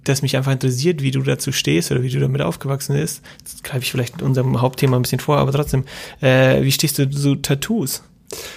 das 0.04 0.22
mich 0.22 0.36
einfach 0.36 0.52
interessiert, 0.52 1.02
wie 1.02 1.10
du 1.10 1.22
dazu 1.22 1.52
stehst 1.52 1.90
oder 1.90 2.02
wie 2.02 2.10
du 2.10 2.20
damit 2.20 2.40
aufgewachsen 2.40 2.96
bist. 2.96 3.22
Jetzt 3.40 3.64
greife 3.64 3.82
ich 3.82 3.90
vielleicht 3.90 4.22
unserem 4.22 4.60
Hauptthema 4.60 4.96
ein 4.96 5.02
bisschen 5.02 5.20
vor, 5.20 5.38
aber 5.38 5.52
trotzdem, 5.52 5.84
äh, 6.20 6.62
wie 6.62 6.72
stehst 6.72 6.98
du 6.98 7.08
zu 7.10 7.36
Tattoos? 7.36 8.02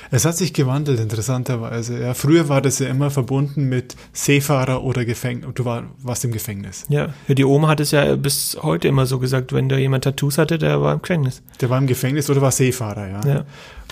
Es 0.09 0.25
hat 0.25 0.35
sich 0.35 0.53
gewandelt, 0.53 0.99
interessanterweise. 0.99 2.01
Ja, 2.01 2.13
früher 2.13 2.49
war 2.49 2.61
das 2.61 2.79
ja 2.79 2.87
immer 2.87 3.09
verbunden 3.09 3.69
mit 3.69 3.95
Seefahrer 4.11 4.83
oder 4.83 5.05
Gefängnis. 5.05 5.49
Du 5.55 5.63
war, 5.63 5.83
warst 6.01 6.25
im 6.25 6.31
Gefängnis. 6.31 6.85
Ja, 6.89 7.13
die 7.27 7.45
Oma 7.45 7.69
hat 7.69 7.79
es 7.79 7.91
ja 7.91 8.15
bis 8.17 8.57
heute 8.61 8.89
immer 8.89 9.05
so 9.05 9.19
gesagt, 9.19 9.53
wenn 9.53 9.69
da 9.69 9.77
jemand 9.77 10.03
Tattoos 10.03 10.37
hatte, 10.37 10.57
der 10.57 10.81
war 10.81 10.93
im 10.93 11.01
Gefängnis. 11.01 11.41
Der 11.61 11.69
war 11.69 11.77
im 11.77 11.87
Gefängnis 11.87 12.29
oder 12.29 12.41
war 12.41 12.51
Seefahrer, 12.51 13.07
ja. 13.07 13.21
ja. 13.25 13.45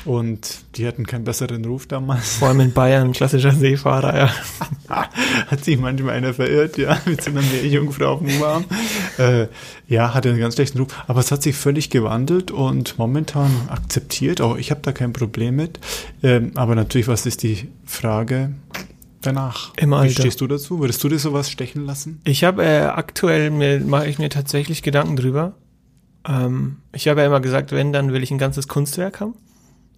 Und 0.05 0.61
die 0.75 0.87
hatten 0.87 1.05
keinen 1.05 1.23
besseren 1.23 1.65
Ruf 1.65 1.87
damals. 1.87 2.37
Vor 2.37 2.47
allem 2.47 2.61
in 2.61 2.73
Bayern, 2.73 3.11
klassischer 3.11 3.51
Seefahrer, 3.51 4.17
ja. 4.17 4.33
Hat 5.47 5.63
sich 5.63 5.77
manchmal 5.77 6.15
einer 6.15 6.33
verirrt, 6.33 6.77
ja, 6.77 6.99
mit 7.05 7.21
so 7.21 7.31
einer 7.31 7.41
Meerjungfrau 7.41 8.13
auf 8.13 8.19
dem 8.19 8.41
Arm. 8.41 8.65
Äh, 9.17 9.47
ja, 9.87 10.13
hatte 10.13 10.29
einen 10.29 10.39
ganz 10.39 10.55
schlechten 10.55 10.79
Ruf. 10.79 10.87
Aber 11.07 11.19
es 11.19 11.31
hat 11.31 11.43
sich 11.43 11.55
völlig 11.55 11.89
gewandelt 11.89 12.51
und 12.51 12.97
momentan 12.97 13.51
akzeptiert. 13.67 14.41
Auch 14.41 14.57
ich 14.57 14.71
habe 14.71 14.81
da 14.81 14.91
kein 14.91 15.13
Problem 15.13 15.57
mit. 15.57 15.79
Ähm, 16.23 16.51
aber 16.55 16.75
natürlich, 16.75 17.07
was 17.07 17.25
ist 17.25 17.43
die 17.43 17.69
Frage? 17.85 18.51
danach. 19.21 19.73
Im 19.75 19.91
Alter. 19.91 20.09
Wie 20.09 20.13
stehst 20.13 20.39
du 20.39 20.47
dazu? 20.47 20.79
Würdest 20.79 21.03
du 21.03 21.09
dir 21.09 21.19
sowas 21.19 21.49
stechen 21.49 21.85
lassen? 21.85 22.21
Ich 22.23 22.45
habe 22.45 22.63
äh, 22.63 22.83
aktuell 22.83 23.51
mache 23.81 24.07
ich 24.07 24.17
mir 24.17 24.29
tatsächlich 24.29 24.81
Gedanken 24.81 25.17
drüber. 25.17 25.55
Ähm, 26.25 26.77
ich 26.93 27.09
habe 27.09 27.19
ja 27.19 27.27
immer 27.27 27.41
gesagt, 27.41 27.73
wenn, 27.73 27.91
dann 27.91 28.13
will 28.13 28.23
ich 28.23 28.31
ein 28.31 28.37
ganzes 28.37 28.69
Kunstwerk 28.69 29.19
haben 29.19 29.33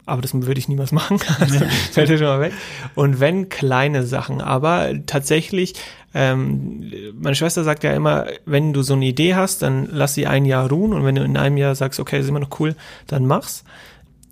aber 0.06 0.22
das 0.22 0.34
würde 0.34 0.60
ich 0.60 0.68
niemals 0.68 0.92
machen. 0.92 1.20
Also 1.40 1.60
fällt 1.92 2.10
ja 2.10 2.18
schon 2.18 2.28
mal 2.28 2.42
weg. 2.42 2.54
Und 2.96 3.20
wenn 3.20 3.50
kleine 3.50 4.04
Sachen, 4.06 4.42
aber 4.42 4.94
tatsächlich, 5.06 5.76
ähm, 6.14 6.92
meine 7.16 7.36
Schwester 7.36 7.64
sagt 7.64 7.84
ja 7.84 7.94
immer, 7.94 8.28
wenn 8.46 8.74
du 8.74 8.82
so 8.82 8.94
eine 8.94 9.06
Idee 9.06 9.36
hast, 9.36 9.62
dann 9.62 9.88
lass 9.92 10.14
sie 10.14 10.28
ein 10.28 10.46
Jahr 10.46 10.70
ruhen 10.70 10.94
und 10.94 11.06
wenn 11.06 11.16
du 11.16 11.24
in 11.24 11.38
einem 11.38 11.58
Jahr 11.58 11.76
sagst, 11.76 12.00
okay, 12.00 12.20
ist 12.20 12.30
immer 12.30 12.40
noch 12.40 12.60
cool, 12.60 12.76
dann 13.08 13.26
mach's. 13.26 13.64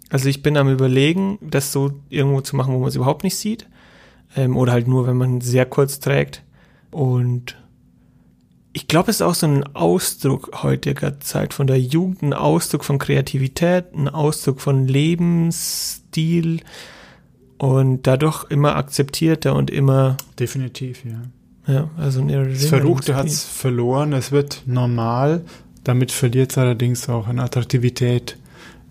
Also 0.09 0.27
ich 0.27 0.41
bin 0.41 0.57
am 0.57 0.69
überlegen, 0.69 1.37
das 1.41 1.71
so 1.71 1.91
irgendwo 2.09 2.41
zu 2.41 2.55
machen, 2.55 2.73
wo 2.73 2.79
man 2.79 2.89
es 2.89 2.95
überhaupt 2.95 3.23
nicht 3.23 3.37
sieht. 3.37 3.67
Ähm, 4.35 4.57
oder 4.57 4.73
halt 4.73 4.87
nur, 4.87 5.07
wenn 5.07 5.17
man 5.17 5.41
sehr 5.41 5.65
kurz 5.65 5.99
trägt. 5.99 6.43
Und 6.91 7.55
ich 8.79 8.87
glaube, 8.87 9.11
es 9.11 9.17
ist 9.17 9.21
auch 9.23 9.35
so 9.35 9.45
ein 9.45 9.75
Ausdruck 9.75 10.63
heutiger 10.63 11.19
Zeit 11.19 11.53
von 11.53 11.67
der 11.67 11.77
Jugend, 11.77 12.21
ein 12.21 12.33
Ausdruck 12.33 12.85
von 12.85 12.97
Kreativität, 12.97 13.93
ein 13.93 14.07
Ausdruck 14.07 14.61
von 14.61 14.87
Lebensstil 14.87 16.61
und 17.57 18.07
dadurch 18.07 18.45
immer 18.49 18.77
akzeptierter 18.77 19.53
und 19.53 19.69
immer. 19.69 20.15
Definitiv, 20.39 21.03
ja. 21.03 21.73
Ja, 21.73 21.89
also 21.97 22.21
ein 22.21 22.29
Das 22.29 22.67
Verruchte 22.67 23.17
hat 23.17 23.27
es 23.27 23.43
verloren, 23.43 24.13
es 24.13 24.31
wird 24.31 24.63
normal, 24.65 25.43
damit 25.83 26.13
verliert 26.13 26.51
es 26.51 26.57
allerdings 26.57 27.09
auch 27.09 27.27
an 27.27 27.39
Attraktivität, 27.39 28.37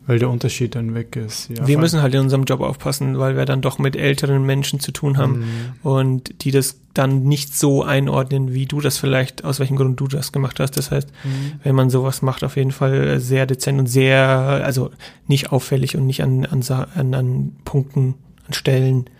Weil 0.08 0.18
der 0.18 0.30
Unterschied 0.30 0.74
dann 0.74 0.94
weg 0.94 1.16
ist. 1.16 1.50
Ja, 1.50 1.66
wir 1.66 1.76
müssen 1.76 2.00
halt 2.00 2.14
in 2.14 2.20
unserem 2.20 2.44
Job 2.44 2.62
aufpassen, 2.62 3.18
weil 3.18 3.36
wir 3.36 3.44
dann 3.44 3.60
doch 3.60 3.78
mit 3.78 3.94
älteren 3.94 4.42
Menschen 4.42 4.80
zu 4.80 4.90
tun 4.90 5.18
haben 5.18 5.40
mhm. 5.40 5.46
und 5.82 6.44
die 6.44 6.50
das 6.50 6.80
dann 6.94 7.24
nicht 7.24 7.54
so 7.54 7.82
einordnen, 7.82 8.54
wie 8.54 8.64
du 8.64 8.80
das 8.80 8.96
vielleicht, 8.96 9.44
aus 9.44 9.60
welchem 9.60 9.76
Grund 9.76 10.00
du 10.00 10.08
das 10.08 10.32
gemacht 10.32 10.60
hast. 10.60 10.78
Das 10.78 10.90
heißt, 10.90 11.10
mhm. 11.24 11.60
wenn 11.62 11.74
man 11.74 11.90
sowas 11.90 12.22
macht, 12.22 12.42
auf 12.42 12.56
jeden 12.56 12.72
Fall 12.72 13.20
sehr 13.20 13.44
dezent 13.44 13.78
und 13.78 13.86
sehr, 13.86 14.18
also 14.18 14.90
nicht 15.26 15.52
auffällig 15.52 15.94
und 15.94 16.06
nicht 16.06 16.22
an, 16.22 16.46
an, 16.46 16.62
an, 16.94 17.14
an 17.14 17.52
Punkten, 17.66 18.14
an 18.46 18.54
Stellen, 18.54 19.10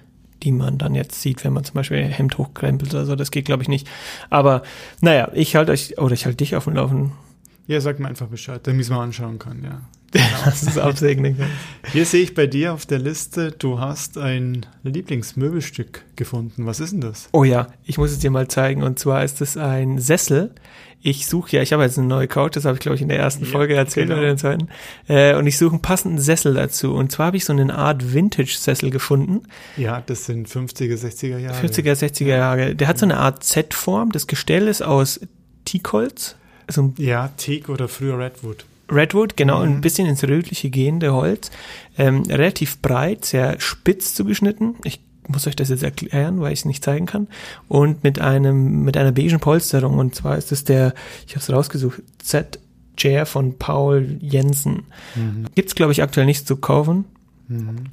die 0.43 0.53
man 0.53 0.79
dann 0.79 0.95
jetzt 0.95 1.21
sieht, 1.21 1.45
wenn 1.45 1.53
man 1.53 1.65
zum 1.65 1.75
Beispiel 1.75 1.99
Hemd 1.99 2.39
hochkrempelt 2.39 2.95
oder 2.95 3.05
so. 3.05 3.15
Das 3.15 3.31
geht, 3.31 3.45
glaube 3.45 3.63
ich, 3.63 3.69
nicht. 3.69 3.87
Aber 4.31 4.63
naja, 5.03 5.31
ich 5.35 5.55
halte 5.55 5.73
euch, 5.73 5.99
oder 5.99 6.15
ich 6.15 6.25
halte 6.25 6.39
dich 6.39 6.57
auf 6.57 6.65
dem 6.65 6.77
Laufen. 6.77 7.13
Ja, 7.67 7.79
sag 7.83 8.01
mir 8.01 8.09
einfach 8.09 8.29
Bescheid, 8.29 8.67
damit 8.67 8.81
ich 8.81 8.87
es 8.87 8.91
mal 8.91 9.03
anschauen 9.03 9.39
kann, 9.39 9.63
ja. 9.63 9.83
Genau. 10.11 10.27
das 10.45 10.63
ist 10.63 10.79
absegnen. 10.79 11.37
Hier 11.93 12.07
sehe 12.07 12.23
ich 12.23 12.35
bei 12.35 12.47
dir 12.47 12.73
auf 12.73 12.87
der 12.87 12.99
Liste, 12.99 13.53
du 13.53 13.79
hast 13.79 14.17
ein 14.17 14.65
Lieblingsmöbelstück 14.83 16.05
gefunden. 16.17 16.67
Was 16.67 16.81
ist 16.81 16.93
denn 16.93 17.01
das? 17.01 17.29
Oh 17.33 17.45
ja, 17.45 17.69
ich 17.85 17.99
muss 17.99 18.11
es 18.11 18.19
dir 18.19 18.31
mal 18.31 18.49
zeigen. 18.49 18.83
Und 18.83 18.99
zwar 18.99 19.25
ist 19.25 19.41
es 19.41 19.57
ein 19.57 19.99
Sessel. 19.99 20.55
Ich 21.01 21.27
suche 21.27 21.57
ja, 21.57 21.63
ich 21.63 21.73
habe 21.73 21.85
jetzt 21.85 21.97
eine 21.97 22.09
neue 22.09 22.27
Couch, 22.27 22.57
das 22.57 22.65
habe 22.65 22.75
ich 22.75 22.81
glaube 22.81 22.97
ich 22.97 23.03
in 23.03 23.09
der 23.09 23.19
ersten 23.19 23.45
ja, 23.45 23.51
Folge 23.51 23.75
erzählt 23.75 24.09
genau. 24.09 24.19
oder 24.19 24.31
in 24.31 24.37
der 24.37 24.39
zweiten. 24.39 24.69
Äh, 25.07 25.37
und 25.37 25.47
ich 25.47 25.57
suche 25.57 25.73
einen 25.73 25.83
passenden 25.83 26.19
Sessel 26.19 26.55
dazu. 26.55 26.95
Und 26.95 27.13
zwar 27.13 27.27
habe 27.27 27.37
ich 27.37 27.45
so 27.45 27.53
eine 27.53 27.73
Art 27.75 28.15
Vintage-Sessel 28.15 28.91
gefunden. 28.91 29.43
Ja, 29.77 30.03
das 30.05 30.25
sind 30.25 30.49
50er, 30.49 30.97
60er 30.97 31.39
Jahre. 31.39 31.65
50er, 31.65 31.93
60er 31.93 32.27
Jahre. 32.27 32.75
Der 32.75 32.89
hat 32.89 32.99
so 32.99 33.07
eine 33.07 33.19
Art 33.19 33.45
Z-Form. 33.45 34.11
Das 34.11 34.27
Gestell 34.27 34.67
ist 34.67 34.83
aus 34.83 35.21
Teakholz. 35.65 36.35
Also 36.67 36.93
ja, 36.99 37.29
Teak 37.37 37.69
oder 37.69 37.89
früher 37.89 38.19
Redwood. 38.19 38.65
Redwood, 38.91 39.37
genau, 39.37 39.59
mhm. 39.59 39.75
ein 39.75 39.81
bisschen 39.81 40.07
ins 40.07 40.25
rötliche 40.25 40.71
gehende 40.71 41.13
Holz. 41.13 41.51
Ähm, 41.97 42.23
relativ 42.23 42.81
breit, 42.81 43.25
sehr 43.25 43.61
spitz 43.61 44.15
zugeschnitten. 44.15 44.77
Ich 44.85 45.01
muss 45.27 45.47
euch 45.47 45.57
das 45.57 45.69
jetzt 45.69 45.83
erklären, 45.83 46.41
weil 46.41 46.53
ich 46.53 46.61
es 46.61 46.65
nicht 46.65 46.83
zeigen 46.83 47.07
kann. 47.07 47.29
Und 47.69 48.03
mit 48.03 48.21
einem, 48.21 48.83
mit 48.85 48.97
einer 48.97 49.13
beigen 49.13 49.41
Polsterung. 49.41 49.99
Und 49.99 50.15
zwar 50.15 50.39
ist 50.39 50.53
es 50.53 50.65
der, 50.65 50.95
ich 51.27 51.35
habe 51.35 51.41
es 51.41 51.53
rausgesucht, 51.53 52.03
Z 52.19 52.59
Chair 52.97 53.27
von 53.27 53.59
Paul 53.59 54.19
Jensen. 54.21 54.87
Mhm. 55.15 55.45
Gibt 55.55 55.69
es, 55.69 55.75
glaube 55.75 55.93
ich, 55.93 56.03
aktuell 56.03 56.27
nichts 56.27 56.47
zu 56.47 56.57
kaufen. 56.57 57.05
Mhm. 57.47 57.85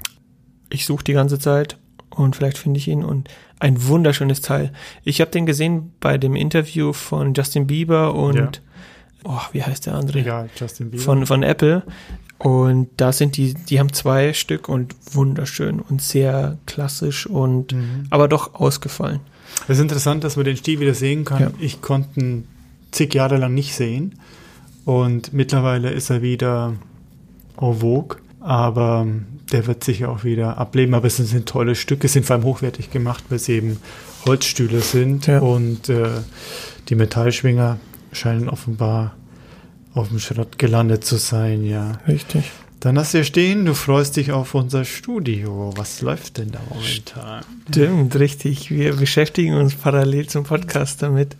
Ich 0.69 0.85
suche 0.85 1.03
die 1.03 1.13
ganze 1.13 1.37
Zeit 1.37 1.77
und 2.09 2.35
vielleicht 2.35 2.57
finde 2.57 2.79
ich 2.79 2.87
ihn 2.87 3.03
und 3.03 3.29
ein 3.59 3.85
wunderschönes 3.85 4.41
Teil. 4.41 4.71
Ich 5.03 5.21
habe 5.21 5.31
den 5.31 5.45
gesehen 5.45 5.91
bei 5.99 6.17
dem 6.17 6.35
Interview 6.35 6.91
von 6.91 7.33
Justin 7.33 7.67
Bieber 7.67 8.15
und 8.15 8.35
ja 8.35 8.51
oh, 9.25 9.41
wie 9.51 9.63
heißt 9.63 9.85
der 9.85 9.95
andere? 9.95 10.19
Egal, 10.19 10.49
Justin 10.55 10.91
Bieber. 10.91 11.03
Von, 11.03 11.25
von 11.25 11.43
Apple. 11.43 11.83
Und 12.37 12.89
da 12.97 13.11
sind 13.11 13.37
die, 13.37 13.53
die 13.53 13.79
haben 13.79 13.93
zwei 13.93 14.33
Stück 14.33 14.67
und 14.67 14.95
wunderschön 15.11 15.79
und 15.79 16.01
sehr 16.01 16.57
klassisch 16.65 17.27
und 17.27 17.71
mhm. 17.71 18.07
aber 18.09 18.27
doch 18.27 18.55
ausgefallen. 18.55 19.21
Es 19.63 19.77
ist 19.77 19.81
interessant, 19.81 20.23
dass 20.23 20.35
man 20.35 20.45
den 20.45 20.57
Stil 20.57 20.79
wieder 20.79 20.93
sehen 20.93 21.23
kann. 21.23 21.41
Ja. 21.41 21.51
Ich 21.59 21.81
konnte 21.81 22.19
ihn 22.19 22.47
zig 22.91 23.13
Jahre 23.13 23.37
lang 23.37 23.53
nicht 23.53 23.73
sehen. 23.73 24.19
Und 24.83 25.33
mittlerweile 25.33 25.91
ist 25.91 26.09
er 26.09 26.21
wieder 26.21 26.73
en 27.59 27.79
vogue. 27.79 28.17
Aber 28.39 29.07
der 29.51 29.65
wird 29.65 29.83
sich 29.83 30.05
auch 30.05 30.23
wieder 30.23 30.57
ableben. 30.57 30.93
Aber 30.93 31.07
es 31.07 31.17
sind 31.17 31.47
tolle 31.47 31.75
Stücke, 31.75 32.07
sind 32.07 32.25
vor 32.25 32.35
allem 32.35 32.45
hochwertig 32.45 32.91
gemacht, 32.91 33.23
weil 33.29 33.39
sie 33.39 33.53
eben 33.53 33.77
Holzstühle 34.25 34.81
sind. 34.81 35.27
Ja. 35.27 35.39
Und 35.39 35.89
äh, 35.89 36.09
die 36.89 36.95
Metallschwinger 36.95 37.79
scheinen 38.15 38.49
offenbar 38.49 39.15
auf 39.93 40.09
dem 40.09 40.19
Schrott 40.19 40.57
gelandet 40.57 41.05
zu 41.05 41.17
sein, 41.17 41.63
ja. 41.63 41.99
Richtig. 42.07 42.51
Dann 42.81 42.99
hast 42.99 43.13
du 43.13 43.19
hier 43.19 43.25
stehen, 43.25 43.65
du 43.65 43.73
freust 43.73 44.17
dich 44.17 44.31
auf 44.31 44.53
unser 44.53 44.85
Studio. 44.85 45.73
Was 45.75 46.01
läuft 46.01 46.37
denn 46.37 46.51
da 46.51 46.59
momentan? 46.69 47.43
Stimmt, 47.69 48.15
richtig. 48.17 48.69
Wir 48.69 48.95
beschäftigen 48.95 49.55
uns 49.55 49.73
parallel 49.73 50.27
zum 50.27 50.43
Podcast 50.43 51.01
damit 51.01 51.35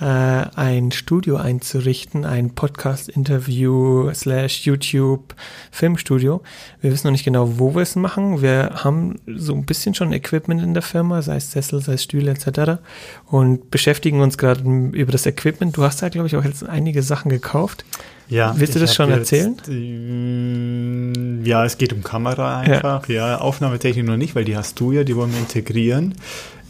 äh, 0.00 0.04
ein 0.04 0.92
Studio 0.92 1.36
einzurichten, 1.36 2.24
ein 2.24 2.54
Podcast-Interview 2.54 4.12
slash 4.14 4.64
YouTube 4.64 5.34
Filmstudio. 5.70 6.42
Wir 6.80 6.90
wissen 6.90 7.06
noch 7.06 7.12
nicht 7.12 7.24
genau, 7.24 7.58
wo 7.58 7.74
wir 7.74 7.82
es 7.82 7.96
machen. 7.96 8.40
Wir 8.40 8.70
haben 8.84 9.20
so 9.26 9.54
ein 9.54 9.66
bisschen 9.66 9.94
schon 9.94 10.12
Equipment 10.12 10.62
in 10.62 10.74
der 10.74 10.82
Firma, 10.82 11.20
sei 11.22 11.36
es 11.36 11.50
Sessel, 11.50 11.82
sei 11.82 11.94
es 11.94 12.02
Stühle 12.02 12.30
etc. 12.30 12.80
und 13.26 13.70
beschäftigen 13.70 14.20
uns 14.20 14.38
gerade 14.38 14.62
über 14.62 15.12
das 15.12 15.26
Equipment. 15.26 15.76
Du 15.76 15.82
hast 15.82 16.02
da, 16.02 16.08
glaube 16.08 16.28
ich, 16.28 16.36
auch 16.36 16.44
jetzt 16.44 16.64
einige 16.64 17.02
Sachen 17.02 17.30
gekauft. 17.30 17.84
Ja. 18.30 18.54
Willst 18.56 18.76
du 18.76 18.78
das 18.78 18.94
schon 18.94 19.10
erzählen? 19.10 19.56
Jetzt, 19.56 19.68
äh, 19.68 21.48
ja, 21.48 21.64
es 21.64 21.76
geht 21.78 21.92
um 21.92 22.04
Kamera 22.04 22.60
einfach. 22.60 23.08
Ja. 23.08 23.32
ja, 23.32 23.38
Aufnahmetechnik 23.38 24.06
noch 24.06 24.16
nicht, 24.16 24.36
weil 24.36 24.44
die 24.44 24.56
hast 24.56 24.78
du 24.78 24.92
ja, 24.92 25.02
die 25.02 25.16
wollen 25.16 25.32
wir 25.32 25.40
integrieren. 25.40 26.14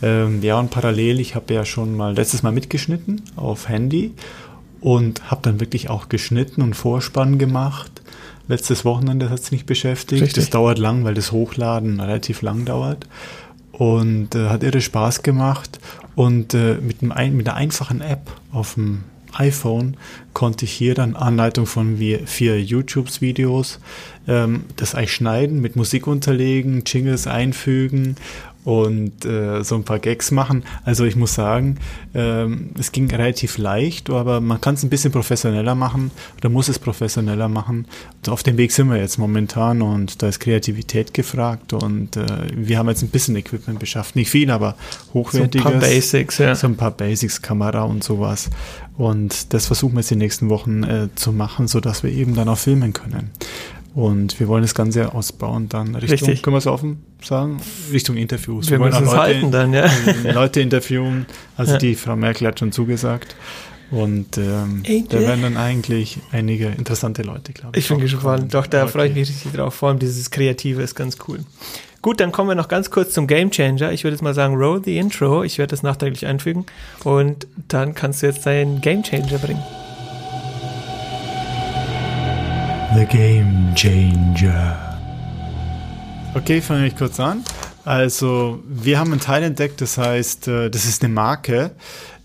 Ähm, 0.03 0.43
ja, 0.43 0.59
und 0.59 0.71
parallel, 0.71 1.21
ich 1.21 1.35
habe 1.35 1.53
ja 1.53 1.65
schon 1.65 1.97
mal 1.97 2.15
letztes 2.15 2.43
Mal 2.43 2.53
mitgeschnitten 2.53 3.23
auf 3.37 3.69
Handy 3.69 4.15
und 4.81 5.31
habe 5.31 5.43
dann 5.43 5.61
wirklich 5.61 5.91
auch 5.91 6.09
geschnitten 6.09 6.63
und 6.63 6.75
Vorspann 6.75 7.39
gemacht. 7.39 8.03
Letztes 8.49 8.85
Wochenende 8.85 9.31
hat 9.31 9.41
es 9.41 9.51
mich 9.53 9.67
beschäftigt. 9.67 10.23
Richtig. 10.23 10.43
Das 10.43 10.51
dauert 10.51 10.79
lang, 10.79 11.05
weil 11.05 11.15
das 11.15 11.33
Hochladen 11.33 12.01
relativ 12.01 12.43
lang 12.43 12.65
dauert. 12.65 13.07
Und 13.73 14.35
äh, 14.35 14.49
hat 14.49 14.63
irre 14.63 14.81
Spaß 14.81 15.23
gemacht. 15.23 15.79
Und 16.15 16.55
äh, 16.55 16.77
mit, 16.81 17.03
einem, 17.03 17.37
mit 17.37 17.49
einer 17.49 17.57
einfachen 17.57 18.01
App 18.01 18.31
auf 18.53 18.75
dem 18.75 19.05
iPhone 19.33 19.97
konnte 20.33 20.65
ich 20.65 20.73
hier 20.73 20.95
dann 20.95 21.15
Anleitung 21.15 21.67
von 21.67 21.97
vier 21.97 22.63
YouTube-Videos 22.63 23.79
ähm, 24.27 24.65
das 24.77 24.95
eigentlich 24.95 25.13
schneiden, 25.13 25.61
mit 25.61 25.77
Musik 25.77 26.07
unterlegen, 26.07 26.83
Jingles 26.85 27.27
einfügen 27.27 28.17
und 28.65 29.25
äh, 29.25 29.63
so 29.63 29.75
ein 29.75 29.85
paar 29.85 29.99
Gags 29.99 30.31
machen. 30.31 30.65
Also 30.85 31.05
ich 31.05 31.17
muss 31.17 31.35
sagen, 31.35 31.79
ähm, 32.15 32.71
es 32.79 32.93
ging 32.93 33.11
relativ 33.11 33.59
leicht, 33.59 34.11
aber 34.11 34.41
man 34.41 34.61
kann 34.61 34.75
es 34.75 34.83
ein 34.83 34.91
bisschen 34.91 35.13
professioneller 35.13 35.75
machen 35.75 36.11
oder 36.37 36.51
muss 36.51 36.69
es 36.69 36.79
professioneller 36.79 37.49
machen. 37.49 37.87
Und 38.19 38.29
auf 38.29 38.43
dem 38.43 38.57
Weg 38.59 38.73
sind 38.73 38.91
wir 38.91 38.99
jetzt 38.99 39.19
momentan 39.19 39.83
und 39.83 40.23
da 40.23 40.29
ist 40.29 40.41
Kreativität 40.41 41.15
gefragt 41.15 41.73
und 41.73 42.17
äh, 42.17 42.27
wir 42.55 42.79
haben 42.79 42.89
jetzt 42.89 43.03
ein 43.03 43.09
bisschen 43.09 43.37
Equipment 43.37 43.79
beschafft. 43.79 44.17
Nicht 44.17 44.31
viel, 44.31 44.51
aber 44.51 44.77
hochwertiges. 45.15 45.63
So 45.63 45.69
ein 45.69 45.81
paar 45.81 45.89
Basics, 45.89 46.39
ja. 46.39 46.55
So 46.55 46.67
ein 46.67 46.77
paar 46.77 46.91
Basics, 46.91 47.41
Kamera 47.41 47.83
und 47.83 48.05
sowas. 48.05 48.51
Und 48.97 49.55
das 49.55 49.67
versuchen 49.67 49.95
wir 49.95 50.01
jetzt 50.01 50.11
die 50.11 50.17
nächsten 50.17 50.51
Wochen 50.51 50.83
äh, 50.83 51.09
zu 51.15 51.33
machen, 51.33 51.69
sodass 51.69 52.03
wir 52.03 52.11
eben 52.11 52.35
dann 52.35 52.49
auch 52.51 52.59
filmen 52.59 52.93
können. 52.93 53.31
Und 53.95 54.39
wir 54.39 54.47
wollen 54.47 54.63
das 54.63 54.75
Ganze 54.75 55.15
ausbauen 55.15 55.69
dann 55.69 55.97
Richtung, 55.97 56.29
Richtig. 56.29 56.43
können 56.43 56.55
wir 56.55 56.59
es 56.59 56.67
offen 56.69 57.05
sagen, 57.23 57.61
Richtung 57.91 58.17
Interviews. 58.17 58.71
Wir, 58.71 58.79
wir 58.79 58.93
wollen 58.93 59.05
Leute, 59.05 59.17
halten 59.17 59.51
dann, 59.51 59.73
ja. 59.73 59.91
Leute 60.33 60.61
interviewen. 60.61 61.27
Also 61.57 61.73
ja. 61.73 61.79
die 61.79 61.95
Frau 61.97 62.17
Merkel 62.17 62.47
hat 62.47 62.59
schon 62.59 62.73
zugesagt. 62.73 63.35
Und 63.91 64.39
ähm, 64.39 64.85
da 65.09 65.19
werden 65.19 65.43
dann 65.43 65.57
eigentlich 65.57 66.19
einige 66.31 66.67
interessante 66.67 67.23
Leute, 67.23 67.53
glaube 67.53 67.77
ich. 67.77 67.85
Ich 67.85 67.89
bin 67.89 67.99
gespannt. 67.99 68.55
Doch, 68.55 68.69
da 68.69 68.85
okay. 68.85 68.93
freue 68.93 69.09
ich 69.09 69.15
mich 69.15 69.29
richtig 69.29 69.53
drauf. 69.53 69.75
Vor 69.75 69.89
allem 69.89 69.99
dieses 69.99 70.31
Kreative 70.31 70.81
ist 70.83 70.95
ganz 70.95 71.19
cool. 71.27 71.41
Gut, 72.01 72.21
dann 72.21 72.31
kommen 72.31 72.49
wir 72.49 72.55
noch 72.55 72.69
ganz 72.69 72.91
kurz 72.91 73.13
zum 73.13 73.27
Game 73.27 73.51
Changer. 73.51 73.91
Ich 73.93 74.05
würde 74.05 74.15
jetzt 74.15 74.23
mal 74.23 74.33
sagen, 74.33 74.55
roll 74.55 74.81
the 74.85 74.97
intro. 74.97 75.43
Ich 75.43 75.59
werde 75.59 75.73
das 75.73 75.83
nachträglich 75.83 76.25
einfügen. 76.27 76.65
Und 77.03 77.49
dann 77.69 77.95
kannst 77.95 78.23
du 78.23 78.27
jetzt 78.27 78.47
deinen 78.47 78.81
Game 78.81 79.03
Changer 79.03 79.39
bringen. 79.39 79.63
The 82.93 83.07
Game 83.07 83.73
Changer. 83.77 84.77
Okay, 86.35 86.61
fange 86.61 86.89
ich 86.89 86.97
kurz 86.97 87.21
an. 87.21 87.45
Also, 87.85 88.61
wir 88.67 88.99
haben 88.99 89.13
einen 89.13 89.21
Teil 89.21 89.45
entdeckt, 89.45 89.81
das 89.81 89.97
heißt, 89.97 90.49
äh, 90.49 90.71
das 90.71 90.87
ist 90.87 91.05
eine 91.05 91.15
Marke 91.15 91.71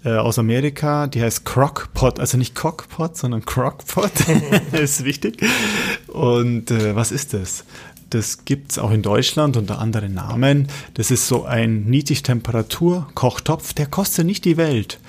äh, 0.04 0.16
aus 0.16 0.40
Amerika, 0.40 1.06
die 1.06 1.22
heißt 1.22 1.46
Crockpot, 1.46 2.20
also 2.20 2.40
nicht 2.40 2.56
Cockpot, 2.56 3.16
sondern 3.16 3.46
Crockpot, 3.46 4.12
ist 4.72 5.06
wichtig. 5.06 5.38
Und 6.08 6.72
äh, 6.72 6.96
was 6.96 7.12
ist 7.12 7.36
das? 7.36 7.64
Das 8.10 8.46
gibt 8.46 8.72
es 8.72 8.80
auch 8.80 8.92
in 8.92 9.04
Deutschland 9.04 9.58
unter 9.58 9.80
anderen 9.80 10.16
Namen. 10.16 10.68
Das 10.96 11.12
ist 11.12 11.28
so 11.28 11.46
ein 11.46 11.84
Niedrigtemperatur-Kochtopf, 11.86 13.74
der 13.74 13.86
kostet 13.86 14.26
nicht 14.26 14.46
die 14.46 14.58
Welt. 14.58 15.00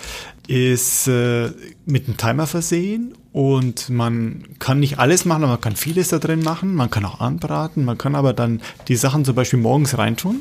Ist 0.47 1.09
äh, 1.09 1.51
mit 1.85 2.07
einem 2.07 2.17
Timer 2.17 2.47
versehen 2.47 3.15
und 3.33 3.91
man 3.91 4.45
kann 4.61 4.81
nicht 4.81 4.99
alles 4.99 5.27
machen, 5.27 5.43
aber 5.43 5.53
man 5.53 5.61
kann 5.61 5.77
vieles 5.77 6.09
da 6.09 6.19
drin 6.19 6.41
machen. 6.41 6.75
Man 6.75 6.89
kann 6.89 7.05
auch 7.05 7.21
anbraten. 7.21 7.85
Man 7.85 7.99
kann 7.99 8.15
aber 8.15 8.33
dann 8.33 8.63
die 8.89 8.97
Sachen 8.97 9.27
zum 9.27 9.35
Beispiel 9.35 9.59
morgens 9.59 9.99
reintun 9.99 10.41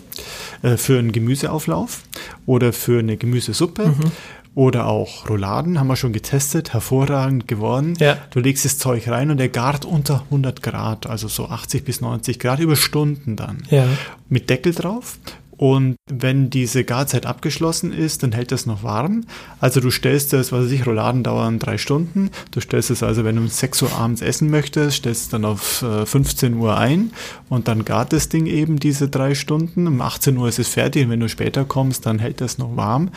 äh, 0.61 0.77
für 0.77 0.97
einen 0.97 1.11
Gemüseauflauf 1.11 2.03
oder 2.45 2.71
für 2.71 2.99
eine 2.99 3.17
Gemüsesuppe. 3.17 3.87
Mhm. 3.87 4.11
Oder 4.55 4.87
auch 4.87 5.29
Rouladen 5.29 5.77
haben 5.77 5.87
wir 5.87 5.97
schon 5.97 6.13
getestet, 6.13 6.71
hervorragend 6.71 7.49
geworden. 7.49 7.95
Ja. 7.99 8.17
Du 8.29 8.39
legst 8.39 8.63
das 8.63 8.77
Zeug 8.77 9.09
rein 9.09 9.29
und 9.29 9.37
der 9.37 9.49
gart 9.49 9.83
unter 9.83 10.21
100 10.31 10.63
Grad, 10.63 11.07
also 11.07 11.27
so 11.27 11.49
80 11.49 11.83
bis 11.83 11.99
90 11.99 12.39
Grad 12.39 12.61
über 12.61 12.77
Stunden 12.77 13.35
dann. 13.35 13.63
Ja. 13.69 13.85
Mit 14.29 14.49
Deckel 14.49 14.73
drauf 14.73 15.19
Und 15.57 15.95
wenn 16.09 16.49
diese 16.49 16.83
Garzeit 16.83 17.25
abgeschlossen 17.25 17.93
ist, 17.93 18.23
dann 18.23 18.31
hält 18.31 18.51
das 18.51 18.65
noch 18.65 18.83
warm. 18.83 19.25
Also 19.59 19.79
du 19.79 19.89
stellst 19.91 20.33
das, 20.33 20.51
was 20.51 20.65
weiß 20.65 20.71
ich, 20.71 20.85
Rouladen 20.85 21.23
dauern 21.23 21.59
drei 21.59 21.77
Stunden. 21.77 22.29
Du 22.51 22.59
stellst 22.59 22.89
es 22.89 23.03
also, 23.03 23.23
wenn 23.23 23.35
du 23.35 23.43
um 23.43 23.47
6 23.47 23.81
Uhr 23.83 23.93
abends 23.93 24.21
essen 24.21 24.49
möchtest, 24.49 24.97
stellst 24.97 25.23
es 25.23 25.29
dann 25.29 25.45
auf 25.45 25.85
15 26.05 26.53
äh, 26.53 26.55
Uhr 26.55 26.77
ein 26.77 27.11
und 27.49 27.67
dann 27.67 27.85
gart 27.85 28.13
das 28.13 28.29
Ding 28.29 28.45
eben 28.45 28.79
diese 28.79 29.09
drei 29.09 29.35
Stunden. 29.35 29.87
Um 29.87 30.01
18 30.01 30.37
Uhr 30.37 30.49
ist 30.49 30.59
es 30.59 30.69
fertig 30.69 31.05
und 31.05 31.11
wenn 31.11 31.19
du 31.19 31.29
später 31.29 31.65
kommst, 31.65 32.05
dann 32.05 32.19
hält 32.19 32.41
das 32.41 32.57
noch 32.57 32.75
warm. 32.75 33.09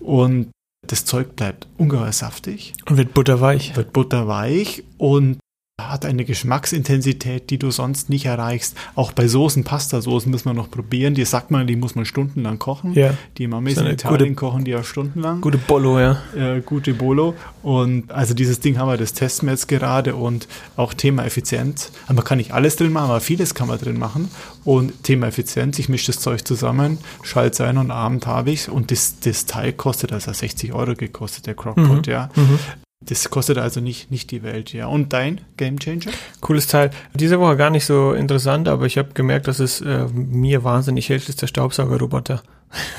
Und 0.00 0.50
das 0.86 1.04
Zeug 1.04 1.36
bleibt 1.36 1.66
ungeheuer 1.76 2.12
saftig. 2.12 2.74
Und 2.88 2.96
wird 2.96 3.14
butterweich. 3.14 3.76
Wird 3.76 3.92
butterweich 3.92 4.84
und 4.96 5.38
hat 5.80 6.04
eine 6.04 6.24
Geschmacksintensität, 6.24 7.50
die 7.50 7.58
du 7.58 7.70
sonst 7.70 8.10
nicht 8.10 8.26
erreichst. 8.26 8.76
Auch 8.96 9.12
bei 9.12 9.28
Soßen, 9.28 9.62
Pastasoßen 9.62 10.30
müssen 10.30 10.46
wir 10.46 10.54
noch 10.54 10.70
probieren. 10.70 11.14
Die 11.14 11.24
sagt 11.24 11.52
man, 11.52 11.68
die 11.68 11.76
muss 11.76 11.94
man 11.94 12.04
stundenlang 12.04 12.58
kochen. 12.58 12.94
Ja. 12.94 13.14
Die 13.38 13.46
Mamis 13.46 13.78
in 13.78 13.86
Italien 13.86 14.30
gute, 14.30 14.34
kochen 14.34 14.64
die 14.64 14.72
ja 14.72 14.82
stundenlang. 14.82 15.40
Gute 15.40 15.56
Bolo, 15.56 16.00
ja. 16.00 16.20
Äh, 16.36 16.60
gute 16.62 16.94
Bolo. 16.94 17.34
Und 17.62 18.10
also 18.10 18.34
dieses 18.34 18.58
Ding 18.58 18.76
haben 18.76 18.88
wir, 18.88 18.96
das 18.96 19.12
testen 19.12 19.46
wir 19.48 19.52
jetzt 19.52 19.68
gerade 19.68 20.16
und 20.16 20.48
auch 20.76 20.94
Thema 20.94 21.24
Effizienz. 21.24 21.92
Aber 22.06 22.14
man 22.14 22.24
kann 22.24 22.38
nicht 22.38 22.52
alles 22.52 22.74
drin 22.74 22.92
machen, 22.92 23.10
aber 23.10 23.20
vieles 23.20 23.54
kann 23.54 23.68
man 23.68 23.78
drin 23.78 23.98
machen. 23.98 24.30
Und 24.64 25.04
Thema 25.04 25.28
Effizienz, 25.28 25.78
ich 25.78 25.88
mische 25.88 26.08
das 26.08 26.18
Zeug 26.18 26.46
zusammen, 26.46 26.98
schalte 27.22 27.52
es 27.52 27.60
ein 27.60 27.78
und 27.78 27.92
Abend 27.92 28.26
habe 28.26 28.50
ich 28.50 28.62
es. 28.62 28.68
Und 28.68 28.90
das, 28.90 29.20
das 29.20 29.46
Teil 29.46 29.72
kostet 29.72 30.12
also 30.12 30.32
60 30.32 30.72
Euro 30.72 30.94
gekostet, 30.94 31.46
der 31.46 31.54
Crockpot, 31.54 32.06
mhm. 32.06 32.12
ja. 32.12 32.30
Mhm. 32.34 32.58
Das 33.00 33.30
kostet 33.30 33.58
also 33.58 33.80
nicht, 33.80 34.10
nicht 34.10 34.30
die 34.32 34.42
Welt, 34.42 34.72
ja. 34.72 34.86
Und 34.86 35.12
dein 35.12 35.40
Game 35.56 35.78
Changer? 35.78 36.10
Cooles 36.40 36.66
Teil. 36.66 36.90
Diese 37.14 37.38
Woche 37.38 37.56
gar 37.56 37.70
nicht 37.70 37.84
so 37.84 38.12
interessant, 38.12 38.68
aber 38.68 38.86
ich 38.86 38.98
habe 38.98 39.14
gemerkt, 39.14 39.46
dass 39.46 39.60
es 39.60 39.80
äh, 39.80 40.06
mir 40.12 40.64
wahnsinnig 40.64 41.06
hilft, 41.06 41.28
ist 41.28 41.40
der 41.40 41.46
Staubsaugerroboter. 41.46 42.42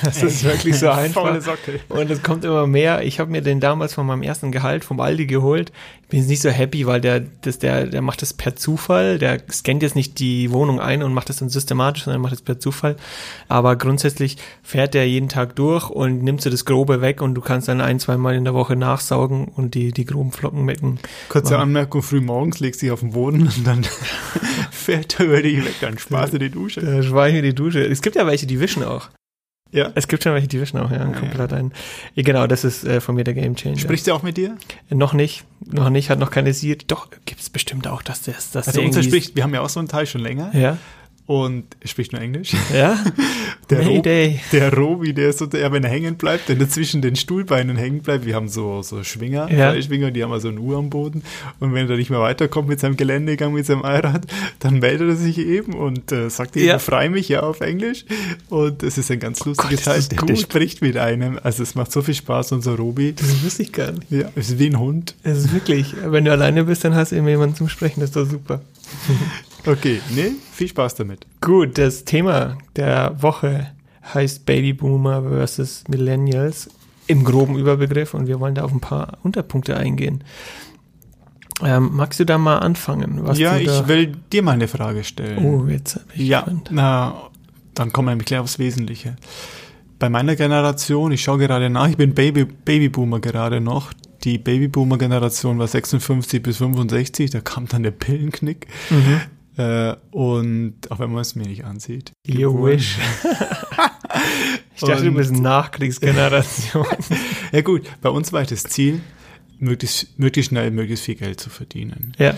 Das 0.03 0.23
ist 0.23 0.43
wirklich 0.43 0.77
so 0.77 0.89
einfach. 0.89 1.37
Und 1.89 2.09
es 2.09 2.23
kommt 2.23 2.45
immer 2.45 2.67
mehr. 2.67 3.03
Ich 3.03 3.19
habe 3.19 3.31
mir 3.31 3.41
den 3.41 3.59
damals 3.59 3.93
von 3.93 4.05
meinem 4.05 4.23
ersten 4.23 4.51
Gehalt 4.51 4.83
vom 4.83 4.99
Aldi 4.99 5.27
geholt. 5.27 5.71
Ich 6.03 6.07
bin 6.09 6.19
jetzt 6.19 6.29
nicht 6.29 6.41
so 6.41 6.49
happy, 6.49 6.87
weil 6.87 7.01
der, 7.01 7.19
das, 7.19 7.59
der, 7.59 7.85
der 7.85 8.01
macht 8.01 8.21
das 8.21 8.33
per 8.33 8.55
Zufall. 8.55 9.19
Der 9.19 9.41
scannt 9.51 9.83
jetzt 9.83 9.95
nicht 9.95 10.19
die 10.19 10.51
Wohnung 10.51 10.79
ein 10.79 11.03
und 11.03 11.13
macht 11.13 11.29
das 11.29 11.37
dann 11.37 11.49
systematisch, 11.49 12.05
sondern 12.05 12.21
macht 12.21 12.33
das 12.33 12.41
per 12.41 12.59
Zufall. 12.59 12.95
Aber 13.47 13.75
grundsätzlich 13.75 14.37
fährt 14.63 14.95
der 14.95 15.07
jeden 15.07 15.29
Tag 15.29 15.55
durch 15.55 15.89
und 15.89 16.23
nimmt 16.23 16.41
so 16.41 16.49
das 16.49 16.65
Grobe 16.65 17.01
weg 17.01 17.21
und 17.21 17.35
du 17.35 17.41
kannst 17.41 17.67
dann 17.67 17.81
ein, 17.81 17.99
zwei 17.99 18.17
Mal 18.17 18.35
in 18.35 18.43
der 18.43 18.55
Woche 18.55 18.75
nachsaugen 18.75 19.45
und 19.45 19.75
die, 19.75 19.91
die 19.91 20.05
groben 20.05 20.31
Flocken 20.31 20.65
mecken. 20.65 20.99
Kurze 21.29 21.53
machen. 21.53 21.63
Anmerkung, 21.63 22.01
früh 22.01 22.21
morgens 22.21 22.59
legst 22.59 22.81
du 22.81 22.87
dich 22.87 22.91
auf 22.91 23.01
den 23.01 23.11
Boden 23.11 23.43
und 23.43 23.67
dann 23.67 23.85
fährt 24.71 25.19
er 25.19 25.25
über 25.25 25.41
dich 25.41 25.63
weg, 25.63 25.75
dann 25.81 25.97
sparst 25.97 26.33
du 26.33 26.39
die 26.39 26.49
Dusche. 26.49 26.81
Da 26.81 27.03
spar 27.03 27.27
ich 27.27 27.35
mir 27.35 27.41
die 27.41 27.53
Dusche. 27.53 27.85
Es 27.85 28.01
gibt 28.01 28.15
ja 28.15 28.25
welche, 28.25 28.47
die 28.47 28.59
wischen 28.59 28.83
auch. 28.83 29.09
Ja. 29.71 29.91
Es 29.95 30.07
gibt 30.07 30.23
schon 30.23 30.33
welche, 30.33 30.47
die 30.47 30.59
wischen 30.59 30.79
auch, 30.79 30.91
ja, 30.91 31.05
komplett 31.05 31.51
ja. 31.51 31.57
ein. 31.57 31.71
Genau, 32.15 32.47
das 32.47 32.63
ist 32.63 32.85
äh, 32.85 33.01
von 33.01 33.15
mir 33.15 33.23
der 33.23 33.35
Game 33.35 33.55
Changer. 33.55 33.77
Spricht 33.77 34.05
sie 34.05 34.11
auch 34.11 34.23
mit 34.23 34.37
dir? 34.37 34.57
Äh, 34.89 34.95
noch 34.95 35.13
nicht, 35.13 35.45
noch 35.65 35.89
nicht, 35.89 36.09
hat 36.09 36.19
noch 36.19 36.31
keine 36.31 36.53
Siri. 36.53 36.79
Doch, 36.87 37.09
gibt 37.25 37.41
es 37.41 37.49
bestimmt 37.49 37.87
auch, 37.87 38.01
dass 38.01 38.23
das, 38.23 38.51
dass 38.51 38.67
also 38.67 38.81
unser 38.81 39.03
spricht, 39.03 39.35
wir 39.35 39.43
haben 39.43 39.53
ja 39.53 39.61
auch 39.61 39.69
so 39.69 39.79
einen 39.79 39.87
Teil 39.87 40.07
schon 40.07 40.21
länger. 40.21 40.51
Ja 40.55 40.77
und 41.29 41.65
er 41.79 41.87
spricht 41.87 42.11
nur 42.11 42.23
Englisch. 42.23 42.55
Ja. 42.73 42.97
Der, 43.69 43.83
Mayday. 43.83 44.39
Der 44.51 44.73
Robi, 44.73 45.13
der 45.13 45.29
ist 45.29 45.37
so, 45.37 45.45
der, 45.45 45.71
wenn 45.71 45.83
er 45.83 45.91
hängen 45.91 46.15
bleibt, 46.15 46.49
wenn 46.49 46.59
er 46.59 46.67
zwischen 46.69 47.03
den 47.03 47.15
Stuhlbeinen 47.15 47.77
hängen 47.77 48.01
bleibt, 48.01 48.25
wir 48.25 48.33
haben 48.33 48.49
so, 48.49 48.81
so 48.81 49.03
Schwinger, 49.03 49.47
ja. 49.51 49.69
Freischwinger, 49.69 50.09
die 50.09 50.23
haben 50.23 50.31
also 50.31 50.47
eine 50.47 50.59
Uhr 50.59 50.75
am 50.75 50.89
Boden. 50.89 51.21
Und 51.59 51.75
wenn 51.75 51.87
er 51.87 51.97
nicht 51.97 52.09
mehr 52.09 52.19
weiterkommt 52.19 52.67
mit 52.67 52.79
seinem 52.79 52.97
Geländegang, 52.97 53.53
mit 53.53 53.67
seinem 53.67 53.83
Allrad, 53.83 54.25
dann 54.57 54.79
meldet 54.79 55.09
er 55.09 55.15
sich 55.17 55.37
eben 55.37 55.73
und 55.73 56.11
äh, 56.11 56.31
sagt 56.31 56.57
eben, 56.57 56.65
ja. 56.65 56.79
frei 56.79 57.09
mich 57.09 57.29
ja 57.29 57.41
auf 57.41 57.61
Englisch. 57.61 58.05
Und 58.49 58.81
es 58.81 58.97
ist 58.97 59.11
ein 59.11 59.19
ganz 59.19 59.45
lustiges 59.45 59.83
Teil. 59.83 60.01
Der, 60.01 60.23
der, 60.23 60.35
spricht 60.35 60.81
mit 60.81 60.97
einem. 60.97 61.39
Also 61.43 61.61
es 61.61 61.75
macht 61.75 61.91
so 61.91 62.01
viel 62.01 62.15
Spaß, 62.15 62.53
unser 62.53 62.75
Robi. 62.75 63.13
Das 63.13 63.43
wusste 63.43 63.61
ich 63.61 63.71
gar 63.71 63.91
nicht. 63.91 64.09
Ja, 64.09 64.31
es 64.35 64.49
ist 64.49 64.57
wie 64.57 64.71
ein 64.71 64.79
Hund. 64.79 65.13
Es 65.21 65.37
ist 65.37 65.53
wirklich, 65.53 65.93
wenn 66.03 66.25
du 66.25 66.31
alleine 66.31 66.63
bist, 66.63 66.83
dann 66.85 66.95
hast 66.95 67.11
du 67.11 67.17
immer 67.17 67.29
jemanden 67.29 67.55
zum 67.55 67.69
Sprechen, 67.69 67.99
das 67.99 68.09
ist 68.09 68.15
doch 68.15 68.25
super. 68.25 68.61
Okay, 69.65 69.99
nee, 70.15 70.31
viel 70.51 70.67
Spaß 70.67 70.95
damit. 70.95 71.25
Gut, 71.41 71.77
das 71.77 72.05
Thema 72.05 72.57
der 72.75 73.21
Woche 73.21 73.71
heißt 74.13 74.45
Babyboomer 74.45 75.23
versus 75.23 75.83
Millennials 75.87 76.69
im 77.07 77.23
groben 77.23 77.57
Überbegriff 77.57 78.13
und 78.13 78.27
wir 78.27 78.39
wollen 78.39 78.55
da 78.55 78.63
auf 78.63 78.71
ein 78.71 78.79
paar 78.79 79.17
Unterpunkte 79.23 79.75
eingehen. 79.75 80.23
Ähm, 81.61 81.89
magst 81.93 82.19
du 82.19 82.25
da 82.25 82.37
mal 82.37 82.59
anfangen? 82.59 83.21
ja, 83.33 83.57
ich 83.57 83.87
will 83.87 84.13
dir 84.31 84.43
mal 84.43 84.53
eine 84.53 84.67
Frage 84.67 85.03
stellen. 85.03 85.43
Oh, 85.43 85.67
jetzt 85.67 85.95
habe 85.95 86.05
ich 86.13 86.27
Ja, 86.27 86.45
na, 86.69 87.29
dann 87.73 87.91
kommen 87.91 88.07
wir 88.07 88.11
nämlich 88.11 88.27
gleich 88.27 88.39
aufs 88.39 88.59
Wesentliche. 88.59 89.17
Bei 89.97 90.09
meiner 90.09 90.37
Generation, 90.37 91.11
ich 91.11 91.21
schaue 91.21 91.39
gerade 91.39 91.69
nach, 91.69 91.89
ich 91.89 91.97
bin 91.97 92.13
Baby, 92.13 92.45
Babyboomer 92.45 93.19
gerade 93.19 93.59
noch. 93.59 93.91
Die 94.23 94.37
Babyboomer-Generation 94.37 95.59
war 95.59 95.67
56 95.67 96.41
bis 96.41 96.57
65, 96.57 97.31
da 97.31 97.41
kam 97.41 97.67
dann 97.67 97.83
der 97.83 97.91
Pillenknick. 97.91 98.67
Mhm. 98.89 99.21
Äh, 99.59 99.97
und 100.11 100.75
auch 100.89 100.99
wenn 100.99 101.11
man 101.11 101.21
es 101.21 101.35
mir 101.35 101.45
nicht 101.45 101.65
ansieht. 101.65 102.13
You 102.25 102.65
wish. 102.65 102.97
ich 104.75 104.81
dachte, 104.81 105.03
du 105.03 105.11
bist 105.11 105.33
Nachkriegsgeneration. 105.33 106.85
ja 107.51 107.59
gut, 107.59 107.81
bei 108.01 108.07
uns 108.07 108.31
war 108.31 108.45
das 108.45 108.63
Ziel, 108.63 109.01
möglichst, 109.59 110.17
möglichst 110.17 110.51
schnell 110.51 110.71
möglichst 110.71 111.03
viel 111.03 111.15
Geld 111.15 111.41
zu 111.41 111.49
verdienen. 111.49 112.13
Ja. 112.17 112.35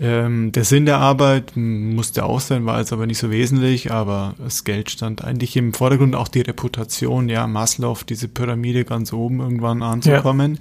Ähm, 0.00 0.50
der 0.52 0.64
Sinn 0.64 0.86
der 0.86 0.96
Arbeit 0.96 1.52
musste 1.56 2.24
auch 2.24 2.40
sein, 2.40 2.64
war 2.64 2.78
jetzt 2.78 2.94
aber 2.94 3.06
nicht 3.06 3.18
so 3.18 3.30
wesentlich, 3.30 3.92
aber 3.92 4.34
das 4.38 4.64
Geld 4.64 4.90
stand 4.90 5.22
eigentlich 5.22 5.54
im 5.58 5.74
Vordergrund, 5.74 6.16
auch 6.16 6.28
die 6.28 6.40
Reputation, 6.40 7.28
ja, 7.28 7.46
Maslow, 7.46 7.98
diese 8.08 8.28
Pyramide 8.28 8.86
ganz 8.86 9.12
oben 9.12 9.40
irgendwann 9.40 9.82
anzukommen. 9.82 10.58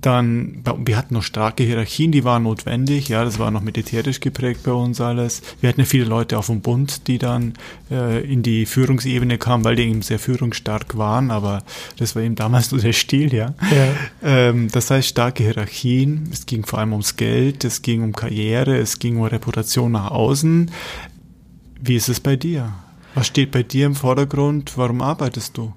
Dann, 0.00 0.64
wir 0.84 0.96
hatten 0.96 1.14
noch 1.14 1.22
starke 1.22 1.64
Hierarchien, 1.64 2.12
die 2.12 2.24
waren 2.24 2.44
notwendig, 2.44 3.08
ja, 3.08 3.24
das 3.24 3.38
war 3.38 3.50
noch 3.50 3.60
militärisch 3.60 4.20
geprägt 4.20 4.62
bei 4.64 4.72
uns 4.72 5.00
alles. 5.02 5.42
Wir 5.60 5.68
hatten 5.68 5.80
ja 5.80 5.86
viele 5.86 6.06
Leute 6.06 6.38
auf 6.38 6.46
dem 6.46 6.62
Bund, 6.62 7.06
die 7.08 7.18
dann 7.18 7.52
äh, 7.90 8.24
in 8.24 8.42
die 8.42 8.64
Führungsebene 8.64 9.36
kamen, 9.36 9.64
weil 9.64 9.76
die 9.76 9.82
eben 9.82 10.00
sehr 10.00 10.18
führungsstark 10.18 10.96
waren, 10.96 11.30
aber 11.30 11.62
das 11.98 12.16
war 12.16 12.22
eben 12.22 12.36
damals 12.36 12.70
nur 12.72 12.80
der 12.80 12.94
Stil, 12.94 13.34
ja. 13.34 13.54
ja. 13.70 13.94
Ähm, 14.22 14.68
das 14.72 14.90
heißt, 14.90 15.08
starke 15.08 15.42
Hierarchien, 15.42 16.28
es 16.32 16.46
ging 16.46 16.64
vor 16.64 16.78
allem 16.78 16.92
ums 16.92 17.16
Geld, 17.16 17.64
es 17.64 17.82
ging 17.82 18.02
um 18.02 18.12
Karriere, 18.12 18.78
es 18.78 18.98
ging 18.98 19.18
um 19.18 19.24
Reputation 19.24 19.92
nach 19.92 20.10
außen. 20.10 20.70
Wie 21.82 21.96
ist 21.96 22.08
es 22.08 22.18
bei 22.18 22.36
dir? 22.36 22.72
Was 23.14 23.26
steht 23.26 23.50
bei 23.50 23.62
dir 23.62 23.86
im 23.86 23.94
Vordergrund? 23.94 24.72
Warum 24.76 25.02
arbeitest 25.02 25.58
du? 25.58 25.74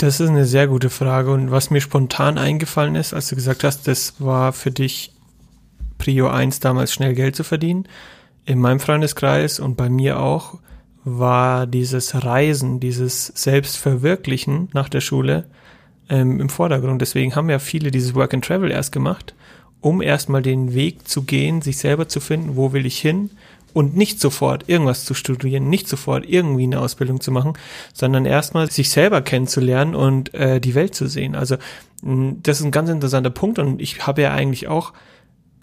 Das 0.00 0.18
ist 0.18 0.30
eine 0.30 0.46
sehr 0.46 0.66
gute 0.66 0.88
Frage. 0.88 1.30
Und 1.30 1.50
was 1.50 1.68
mir 1.68 1.82
spontan 1.82 2.38
eingefallen 2.38 2.94
ist, 2.94 3.12
als 3.12 3.28
du 3.28 3.34
gesagt 3.34 3.64
hast, 3.64 3.86
das 3.86 4.14
war 4.18 4.54
für 4.54 4.70
dich 4.70 5.12
Prio 5.98 6.28
1 6.28 6.60
damals 6.60 6.94
schnell 6.94 7.14
Geld 7.14 7.36
zu 7.36 7.44
verdienen. 7.44 7.84
In 8.46 8.60
meinem 8.60 8.80
Freundeskreis 8.80 9.60
und 9.60 9.76
bei 9.76 9.90
mir 9.90 10.18
auch 10.18 10.58
war 11.04 11.66
dieses 11.66 12.24
Reisen, 12.24 12.80
dieses 12.80 13.26
Selbstverwirklichen 13.26 14.70
nach 14.72 14.88
der 14.88 15.02
Schule 15.02 15.44
ähm, 16.08 16.40
im 16.40 16.48
Vordergrund. 16.48 17.02
Deswegen 17.02 17.36
haben 17.36 17.50
ja 17.50 17.58
viele 17.58 17.90
dieses 17.90 18.14
Work 18.14 18.32
and 18.32 18.42
Travel 18.46 18.70
erst 18.70 18.92
gemacht, 18.92 19.34
um 19.82 20.00
erstmal 20.00 20.40
den 20.40 20.72
Weg 20.72 21.08
zu 21.08 21.24
gehen, 21.24 21.60
sich 21.60 21.76
selber 21.76 22.08
zu 22.08 22.20
finden, 22.20 22.56
wo 22.56 22.72
will 22.72 22.86
ich 22.86 22.98
hin, 22.98 23.32
und 23.72 23.96
nicht 23.96 24.20
sofort 24.20 24.68
irgendwas 24.68 25.04
zu 25.04 25.14
studieren, 25.14 25.68
nicht 25.68 25.88
sofort 25.88 26.28
irgendwie 26.28 26.64
eine 26.64 26.80
Ausbildung 26.80 27.20
zu 27.20 27.32
machen, 27.32 27.54
sondern 27.92 28.26
erstmal 28.26 28.70
sich 28.70 28.90
selber 28.90 29.22
kennenzulernen 29.22 29.94
und 29.94 30.34
äh, 30.34 30.60
die 30.60 30.74
Welt 30.74 30.94
zu 30.94 31.06
sehen. 31.06 31.34
Also 31.34 31.56
das 32.02 32.60
ist 32.60 32.66
ein 32.66 32.72
ganz 32.72 32.88
interessanter 32.88 33.30
Punkt 33.30 33.58
und 33.58 33.80
ich 33.80 34.06
habe 34.06 34.22
ja 34.22 34.32
eigentlich 34.32 34.68
auch 34.68 34.92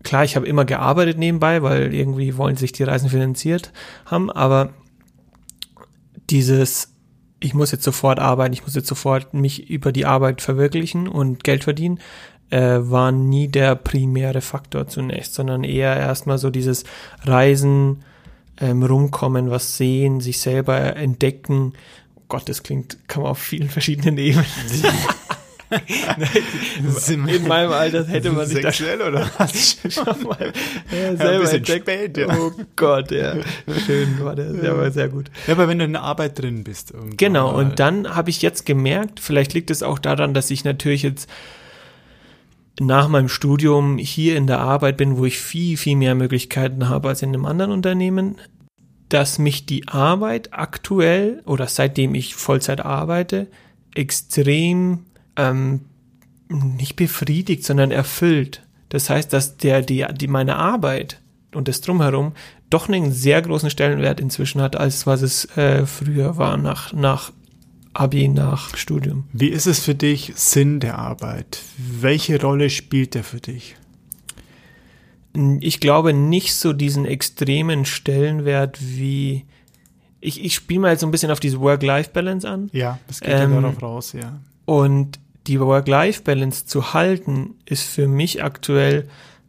klar, 0.03 0.23
ich 0.23 0.35
habe 0.35 0.47
immer 0.47 0.65
gearbeitet 0.65 1.17
nebenbei, 1.17 1.63
weil 1.63 1.93
irgendwie 1.93 2.37
wollen 2.37 2.55
sich 2.55 2.71
die 2.71 2.83
Reisen 2.83 3.09
finanziert 3.09 3.73
haben, 4.05 4.31
aber 4.31 4.69
dieses 6.29 6.93
ich 7.39 7.53
muss 7.53 7.71
jetzt 7.71 7.83
sofort 7.83 8.19
arbeiten, 8.19 8.53
ich 8.53 8.63
muss 8.63 8.75
jetzt 8.75 8.87
sofort 8.87 9.33
mich 9.33 9.69
über 9.69 9.91
die 9.91 10.05
Arbeit 10.05 10.41
verwirklichen 10.41 11.07
und 11.07 11.43
Geld 11.43 11.63
verdienen, 11.63 11.99
äh, 12.49 12.77
war 12.79 13.11
nie 13.11 13.47
der 13.47 13.75
primäre 13.75 14.41
Faktor 14.41 14.87
zunächst, 14.87 15.33
sondern 15.33 15.63
eher 15.63 15.95
erstmal 15.95 16.37
so 16.37 16.49
dieses 16.49 16.83
Reisen, 17.23 18.03
ähm, 18.59 18.83
rumkommen, 18.83 19.51
was 19.51 19.77
sehen, 19.77 20.21
sich 20.21 20.39
selber 20.39 20.95
entdecken. 20.95 21.73
Oh 22.15 22.21
Gott, 22.27 22.49
das 22.49 22.63
klingt, 22.63 22.97
kann 23.07 23.23
man 23.23 23.31
auf 23.31 23.39
vielen 23.39 23.69
verschiedenen 23.69 24.17
Ebenen. 24.17 24.45
in, 27.09 27.27
in 27.27 27.47
meinem 27.47 27.71
Alter 27.71 28.05
hätte 28.07 28.31
man 28.31 28.47
sich 28.47 28.61
das 28.61 28.81
oder 28.81 29.29
was? 29.37 29.77
schon 29.89 30.05
mal 30.23 30.53
ja, 30.91 31.15
selber 31.15 31.43
ja, 31.43 31.51
entdeckt. 31.51 31.89
Spät, 31.89 32.17
ja. 32.17 32.37
Oh 32.37 32.51
Gott, 32.75 33.11
ja. 33.11 33.35
Schön 33.85 34.23
war 34.23 34.35
der, 34.35 34.53
der 34.53 34.77
war 34.77 34.89
sehr 34.91 35.09
gut. 35.09 35.29
Ja, 35.45 35.53
aber 35.53 35.67
wenn 35.67 35.79
du 35.79 35.85
in 35.85 35.93
der 35.93 36.03
Arbeit 36.03 36.39
drin 36.39 36.63
bist. 36.63 36.93
Genau, 37.17 37.53
und 37.53 37.79
dann 37.79 38.15
habe 38.15 38.29
ich 38.29 38.41
jetzt 38.41 38.65
gemerkt, 38.65 39.19
vielleicht 39.19 39.53
liegt 39.53 39.69
es 39.69 39.83
auch 39.83 39.99
daran, 39.99 40.33
dass 40.33 40.49
ich 40.51 40.63
natürlich 40.63 41.03
jetzt 41.03 41.29
nach 42.79 43.07
meinem 43.07 43.29
Studium 43.29 43.97
hier 43.97 44.37
in 44.37 44.47
der 44.47 44.59
Arbeit 44.59 44.97
bin, 44.97 45.17
wo 45.17 45.25
ich 45.25 45.39
viel, 45.39 45.77
viel 45.77 45.95
mehr 45.95 46.15
Möglichkeiten 46.15 46.89
habe 46.89 47.09
als 47.09 47.21
in 47.21 47.29
einem 47.29 47.45
anderen 47.45 47.71
Unternehmen, 47.71 48.35
dass 49.09 49.39
mich 49.39 49.65
die 49.65 49.87
Arbeit 49.87 50.53
aktuell 50.53 51.41
oder 51.45 51.67
seitdem 51.67 52.13
ich 52.13 52.35
Vollzeit 52.35 52.81
arbeite, 52.81 53.47
extrem 53.95 55.05
ähm, 55.35 55.85
nicht 56.49 56.95
befriedigt, 56.95 57.63
sondern 57.63 57.91
erfüllt. 57.91 58.63
Das 58.89 59.09
heißt, 59.09 59.33
dass 59.33 59.57
der, 59.57 59.81
die, 59.81 60.05
die 60.13 60.27
meine 60.27 60.55
Arbeit 60.57 61.21
und 61.53 61.67
das 61.67 61.81
drumherum 61.81 62.33
doch 62.69 62.89
einen 62.89 63.11
sehr 63.11 63.41
großen 63.41 63.69
Stellenwert 63.69 64.19
inzwischen 64.19 64.61
hat, 64.61 64.75
als 64.75 65.07
was 65.07 65.21
es 65.21 65.45
äh, 65.57 65.85
früher 65.85 66.37
war, 66.37 66.57
nach, 66.57 66.93
nach 66.93 67.31
Abi, 67.93 68.27
nach 68.27 68.75
Studium. 68.77 69.25
Wie 69.33 69.49
ist 69.49 69.65
es 69.65 69.79
für 69.83 69.95
dich 69.95 70.33
Sinn 70.35 70.79
der 70.79 70.97
Arbeit? 70.97 71.61
Welche 71.77 72.41
Rolle 72.41 72.69
spielt 72.69 73.15
der 73.15 73.23
für 73.23 73.39
dich? 73.39 73.75
Ich 75.59 75.79
glaube 75.79 76.13
nicht 76.13 76.55
so 76.55 76.73
diesen 76.73 77.05
extremen 77.05 77.85
Stellenwert 77.85 78.79
wie 78.81 79.45
ich, 80.19 80.43
ich 80.43 80.55
spiele 80.55 80.79
mal 80.79 80.91
jetzt 80.91 81.01
so 81.01 81.07
ein 81.07 81.11
bisschen 81.11 81.31
auf 81.31 81.39
diese 81.39 81.59
Work-Life-Balance 81.59 82.49
an. 82.49 82.69
Ja, 82.73 82.99
das 83.07 83.21
geht 83.21 83.29
ähm, 83.29 83.53
ja 83.53 83.61
darauf 83.61 83.81
raus, 83.81 84.13
ja. 84.13 84.39
Und 84.65 85.19
die 85.47 85.59
Work-Life-Balance 85.59 86.65
zu 86.65 86.93
halten, 86.93 87.55
ist 87.65 87.83
für 87.83 88.07
mich 88.07 88.43
aktuell 88.43 89.07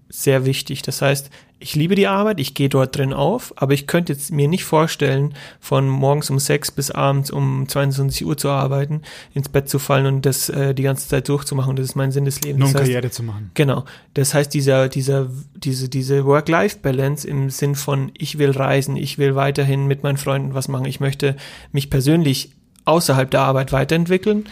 sehr 0.09 0.45
wichtig. 0.45 0.83
Das 0.83 1.03
heißt, 1.03 1.31
ich 1.61 1.75
liebe 1.75 1.97
die 1.97 2.07
Arbeit, 2.07 2.39
ich 2.39 2.55
gehe 2.55 2.69
dort 2.69 2.97
drin 2.97 3.13
auf, 3.13 3.53
aber 3.57 3.75
ich 3.75 3.89
könnte 3.89 4.13
jetzt 4.13 4.31
mir 4.31 4.47
nicht 4.47 4.65
vorstellen, 4.65 5.35
von 5.61 5.89
morgens 5.89 6.31
um 6.31 6.39
sechs 6.39 6.71
bis 6.71 6.91
abends 6.93 7.31
um 7.31 7.69
22 7.69 8.25
Uhr 8.25 8.37
zu 8.37 8.49
arbeiten, 8.49 9.03
ins 9.35 9.49
Bett 9.49 9.69
zu 9.69 9.81
fallen 9.81 10.07
und 10.07 10.27
das 10.27 10.49
äh, 10.49 10.73
die 10.73 10.85
ganze 10.85 11.09
Zeit 11.09 11.29
durchzumachen. 11.29 11.75
Das 11.75 11.87
ist 11.87 11.97
mein 11.97 12.13
Sinn 12.13 12.25
des 12.25 12.41
Lebens. 12.43 12.61
Nur 12.61 12.69
um 12.69 12.73
das 12.73 12.83
heißt, 12.83 12.93
Karriere 12.93 13.11
zu 13.11 13.23
machen. 13.25 13.51
Genau. 13.55 13.85
Das 14.15 14.35
heißt, 14.35 14.55
dieser, 14.55 14.89
dieser, 14.89 15.29
diese, 15.57 15.89
diese 15.89 16.25
Work-Life-Balance 16.25 17.27
im 17.27 17.51
Sinn 17.51 17.75
von, 17.75 18.13
ich 18.17 18.39
will 18.39 18.53
reisen, 18.53 18.97
ich 18.97 19.19
will 19.19 19.35
weiterhin 19.35 19.87
mit 19.87 20.05
meinen 20.05 20.17
Freunden 20.17 20.55
was 20.55 20.69
machen, 20.69 20.87
ich 20.87 21.01
möchte 21.01 21.37
mich 21.73 21.91
persönlich 21.91 22.53
außerhalb 22.85 23.31
der 23.31 23.41
Arbeit 23.41 23.73
weiterentwickeln, 23.73 24.49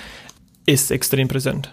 ist 0.66 0.90
extrem 0.90 1.28
präsent. 1.28 1.72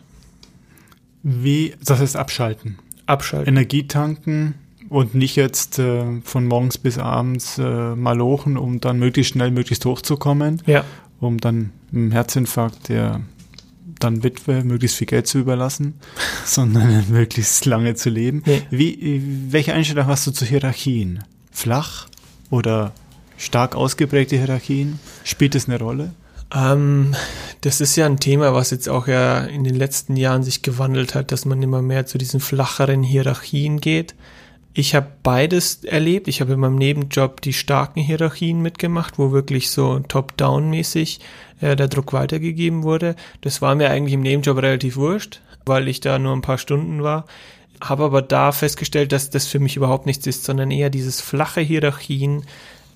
Wie, 1.24 1.74
das 1.84 2.00
heißt 2.00 2.16
abschalten. 2.16 2.78
Abschalten. 3.06 3.48
Energie 3.48 3.88
tanken 3.88 4.56
und 4.90 5.16
nicht 5.16 5.36
jetzt 5.36 5.80
äh, 5.80 6.22
von 6.24 6.46
morgens 6.46 6.78
bis 6.78 6.98
abends 6.98 7.58
äh, 7.58 7.96
malochen, 7.96 8.58
um 8.58 8.80
dann 8.80 9.00
möglichst 9.00 9.34
schnell, 9.34 9.52
möglichst 9.52 9.86
hochzukommen. 9.86 10.62
Ja. 10.66 10.84
Um 11.20 11.40
dann 11.40 11.72
im 11.92 12.12
Herzinfarkt 12.12 12.90
der 12.90 13.22
dann 14.00 14.24
Witwe 14.24 14.64
möglichst 14.64 14.98
viel 14.98 15.08
Geld 15.08 15.28
zu 15.28 15.40
überlassen, 15.40 15.96
sondern 16.46 17.10
möglichst 17.10 17.66
lange 17.66 17.96
zu 17.96 18.10
leben. 18.10 18.44
Ja. 18.46 18.58
Wie, 18.70 19.24
welche 19.50 19.74
Einstellung 19.74 20.08
hast 20.08 20.28
du 20.28 20.32
zu 20.32 20.46
Hierarchien? 20.46 21.24
Flach 21.52 22.08
oder 22.50 22.94
stark 23.38 23.76
ausgeprägte 23.76 24.36
Hierarchien? 24.38 25.00
Spielt 25.24 25.56
das 25.56 25.68
eine 25.68 25.80
Rolle? 25.80 26.14
Ähm, 26.54 27.16
das 27.62 27.82
ist 27.82 27.96
ja 27.96 28.06
ein 28.06 28.20
Thema, 28.20 28.54
was 28.54 28.72
jetzt 28.72 28.90
auch 28.90 29.08
ja 29.08 29.40
in 29.40 29.64
den 29.64 29.76
letzten 29.76 30.16
Jahren 30.16 30.44
sich 30.44 30.62
gewandelt 30.62 31.16
hat, 31.16 31.32
dass 31.32 31.46
man 31.46 31.62
immer 31.64 31.82
mehr 31.82 32.06
zu 32.06 32.18
diesen 32.18 32.40
flacheren 32.40 33.04
Hierarchien 33.04 33.80
geht. 33.80 34.16
Ich 34.76 34.96
habe 34.96 35.08
beides 35.22 35.84
erlebt. 35.84 36.28
Ich 36.28 36.42
habe 36.42 36.54
in 36.54 36.60
meinem 36.60 36.76
Nebenjob 36.76 37.42
die 37.42 37.54
starken 37.54 38.02
Hierarchien 38.02 38.62
mitgemacht, 38.62 39.20
wo 39.20 39.32
wirklich 39.32 39.70
so 39.70 40.00
top-down-mäßig 40.00 41.20
äh, 41.62 41.76
der 41.76 41.88
Druck 41.88 42.12
weitergegeben 42.14 42.84
wurde. 42.84 43.16
Das 43.42 43.62
war 43.62 43.76
mir 43.76 43.90
eigentlich 43.90 44.14
im 44.14 44.22
Nebenjob 44.22 44.58
relativ 44.58 44.96
wurscht, 44.98 45.42
weil 45.66 45.88
ich 45.88 46.00
da 46.00 46.18
nur 46.18 46.34
ein 46.34 46.42
paar 46.42 46.58
Stunden 46.58 47.04
war. 47.04 47.26
Habe 47.82 48.04
aber 48.04 48.22
da 48.22 48.52
festgestellt, 48.52 49.12
dass 49.12 49.30
das 49.30 49.46
für 49.46 49.60
mich 49.60 49.76
überhaupt 49.76 50.06
nichts 50.06 50.26
ist, 50.26 50.44
sondern 50.44 50.72
eher 50.72 50.90
dieses 50.90 51.22
flache 51.22 51.62
Hierarchien, 51.62 52.44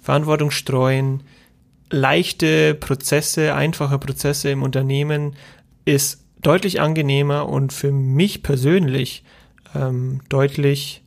Verantwortung 0.02 0.50
streuen, 0.52 1.22
leichte 1.90 2.74
Prozesse, 2.76 3.54
einfache 3.54 4.00
Prozesse 4.00 4.50
im 4.50 4.64
Unternehmen 4.64 5.36
ist 5.86 6.24
deutlich 6.42 6.82
angenehmer 6.82 7.48
und 7.48 7.74
für 7.74 7.92
mich 7.92 8.44
persönlich 8.44 9.24
ähm, 9.76 10.22
deutlich 10.30 11.04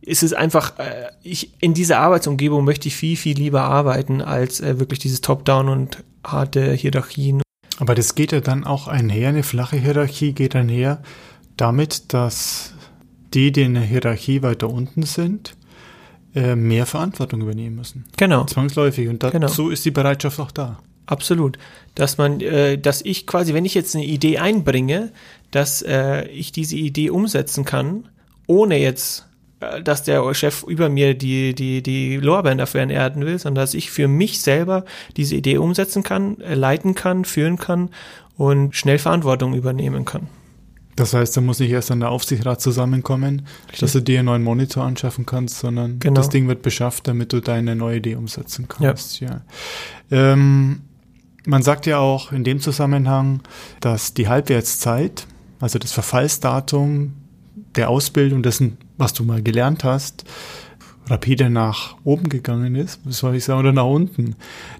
ist 0.00 0.22
es 0.22 0.32
einfach, 0.32 0.78
äh, 0.78 1.10
ich, 1.22 1.52
in 1.60 1.74
dieser 1.74 1.98
Arbeitsumgebung 1.98 2.64
möchte 2.64 2.88
ich 2.88 2.96
viel, 2.96 3.16
viel 3.16 3.36
lieber 3.36 3.62
arbeiten, 3.62 4.20
als 4.20 4.60
äh, 4.60 4.80
wirklich 4.80 4.98
dieses 4.98 5.20
Top-Down 5.20 5.68
und 5.68 6.02
harte 6.24 6.72
Hierarchien. 6.72 7.42
Aber 7.78 7.94
das 7.94 8.14
geht 8.14 8.32
ja 8.32 8.40
dann 8.40 8.64
auch 8.64 8.88
einher, 8.88 9.28
eine 9.28 9.42
flache 9.42 9.76
Hierarchie 9.76 10.32
geht 10.32 10.56
einher 10.56 11.02
damit, 11.56 12.12
dass 12.12 12.74
die, 13.34 13.52
die 13.52 13.62
in 13.62 13.74
der 13.74 13.82
Hierarchie 13.84 14.42
weiter 14.42 14.68
unten 14.68 15.04
sind, 15.04 15.56
äh, 16.34 16.56
mehr 16.56 16.86
Verantwortung 16.86 17.42
übernehmen 17.42 17.76
müssen. 17.76 18.04
Genau. 18.16 18.44
Zwangsläufig. 18.44 19.08
Und 19.08 19.22
dazu 19.22 19.38
genau. 19.38 19.70
ist 19.70 19.84
die 19.84 19.90
Bereitschaft 19.90 20.40
auch 20.40 20.50
da. 20.50 20.78
Absolut. 21.06 21.58
Dass 21.94 22.16
man, 22.18 22.40
äh, 22.40 22.78
dass 22.78 23.02
ich 23.02 23.26
quasi, 23.26 23.54
wenn 23.54 23.64
ich 23.64 23.74
jetzt 23.74 23.94
eine 23.94 24.04
Idee 24.04 24.38
einbringe, 24.38 25.12
dass 25.50 25.82
äh, 25.82 26.26
ich 26.28 26.52
diese 26.52 26.76
Idee 26.76 27.10
umsetzen 27.10 27.64
kann, 27.64 28.08
ohne 28.46 28.78
jetzt, 28.78 29.26
äh, 29.60 29.82
dass 29.82 30.04
der 30.04 30.32
Chef 30.34 30.62
über 30.62 30.88
mir 30.88 31.14
die, 31.14 31.54
die, 31.54 31.82
die 31.82 32.16
Lorbeeren 32.16 32.58
dafür 32.58 32.88
erden 32.88 33.26
will, 33.26 33.38
sondern 33.38 33.62
dass 33.62 33.74
ich 33.74 33.90
für 33.90 34.08
mich 34.08 34.40
selber 34.40 34.84
diese 35.16 35.36
Idee 35.36 35.58
umsetzen 35.58 36.02
kann, 36.02 36.40
äh, 36.40 36.54
leiten 36.54 36.94
kann, 36.94 37.24
führen 37.24 37.58
kann 37.58 37.90
und 38.36 38.74
schnell 38.74 38.98
Verantwortung 38.98 39.54
übernehmen 39.54 40.04
kann. 40.04 40.28
Das 40.96 41.14
heißt, 41.14 41.36
da 41.36 41.40
muss 41.40 41.58
nicht 41.58 41.70
erst 41.70 41.90
an 41.90 42.00
der 42.00 42.10
Aufsichtsrat 42.10 42.60
zusammenkommen, 42.60 43.46
Richtig. 43.64 43.80
dass 43.80 43.92
du 43.92 44.00
dir 44.00 44.18
einen 44.18 44.26
neuen 44.26 44.42
Monitor 44.42 44.84
anschaffen 44.84 45.24
kannst, 45.24 45.58
sondern 45.58 45.98
genau. 45.98 46.14
das 46.14 46.28
Ding 46.28 46.48
wird 46.48 46.62
beschafft, 46.62 47.08
damit 47.08 47.32
du 47.32 47.40
deine 47.40 47.74
neue 47.74 47.96
Idee 47.96 48.16
umsetzen 48.16 48.68
kannst. 48.68 49.20
Ja. 49.20 49.40
ja. 50.10 50.32
Ähm, 50.32 50.82
man 51.46 51.62
sagt 51.62 51.86
ja 51.86 51.98
auch 51.98 52.30
in 52.32 52.44
dem 52.44 52.60
Zusammenhang, 52.60 53.40
dass 53.80 54.14
die 54.14 54.28
Halbwertszeit, 54.28 55.26
also 55.60 55.78
das 55.78 55.92
Verfallsdatum 55.92 57.14
der 57.74 57.88
Ausbildung 57.88 58.42
dessen, 58.42 58.76
was 58.98 59.12
du 59.14 59.24
mal 59.24 59.42
gelernt 59.42 59.84
hast, 59.84 60.24
rapide 61.12 61.50
nach 61.50 61.96
oben 62.04 62.30
gegangen 62.30 62.74
ist, 62.74 63.00
soll 63.06 63.36
ich 63.36 63.44
sagen, 63.44 63.60
oder 63.60 63.72
nach 63.72 63.84
unten. 63.84 64.34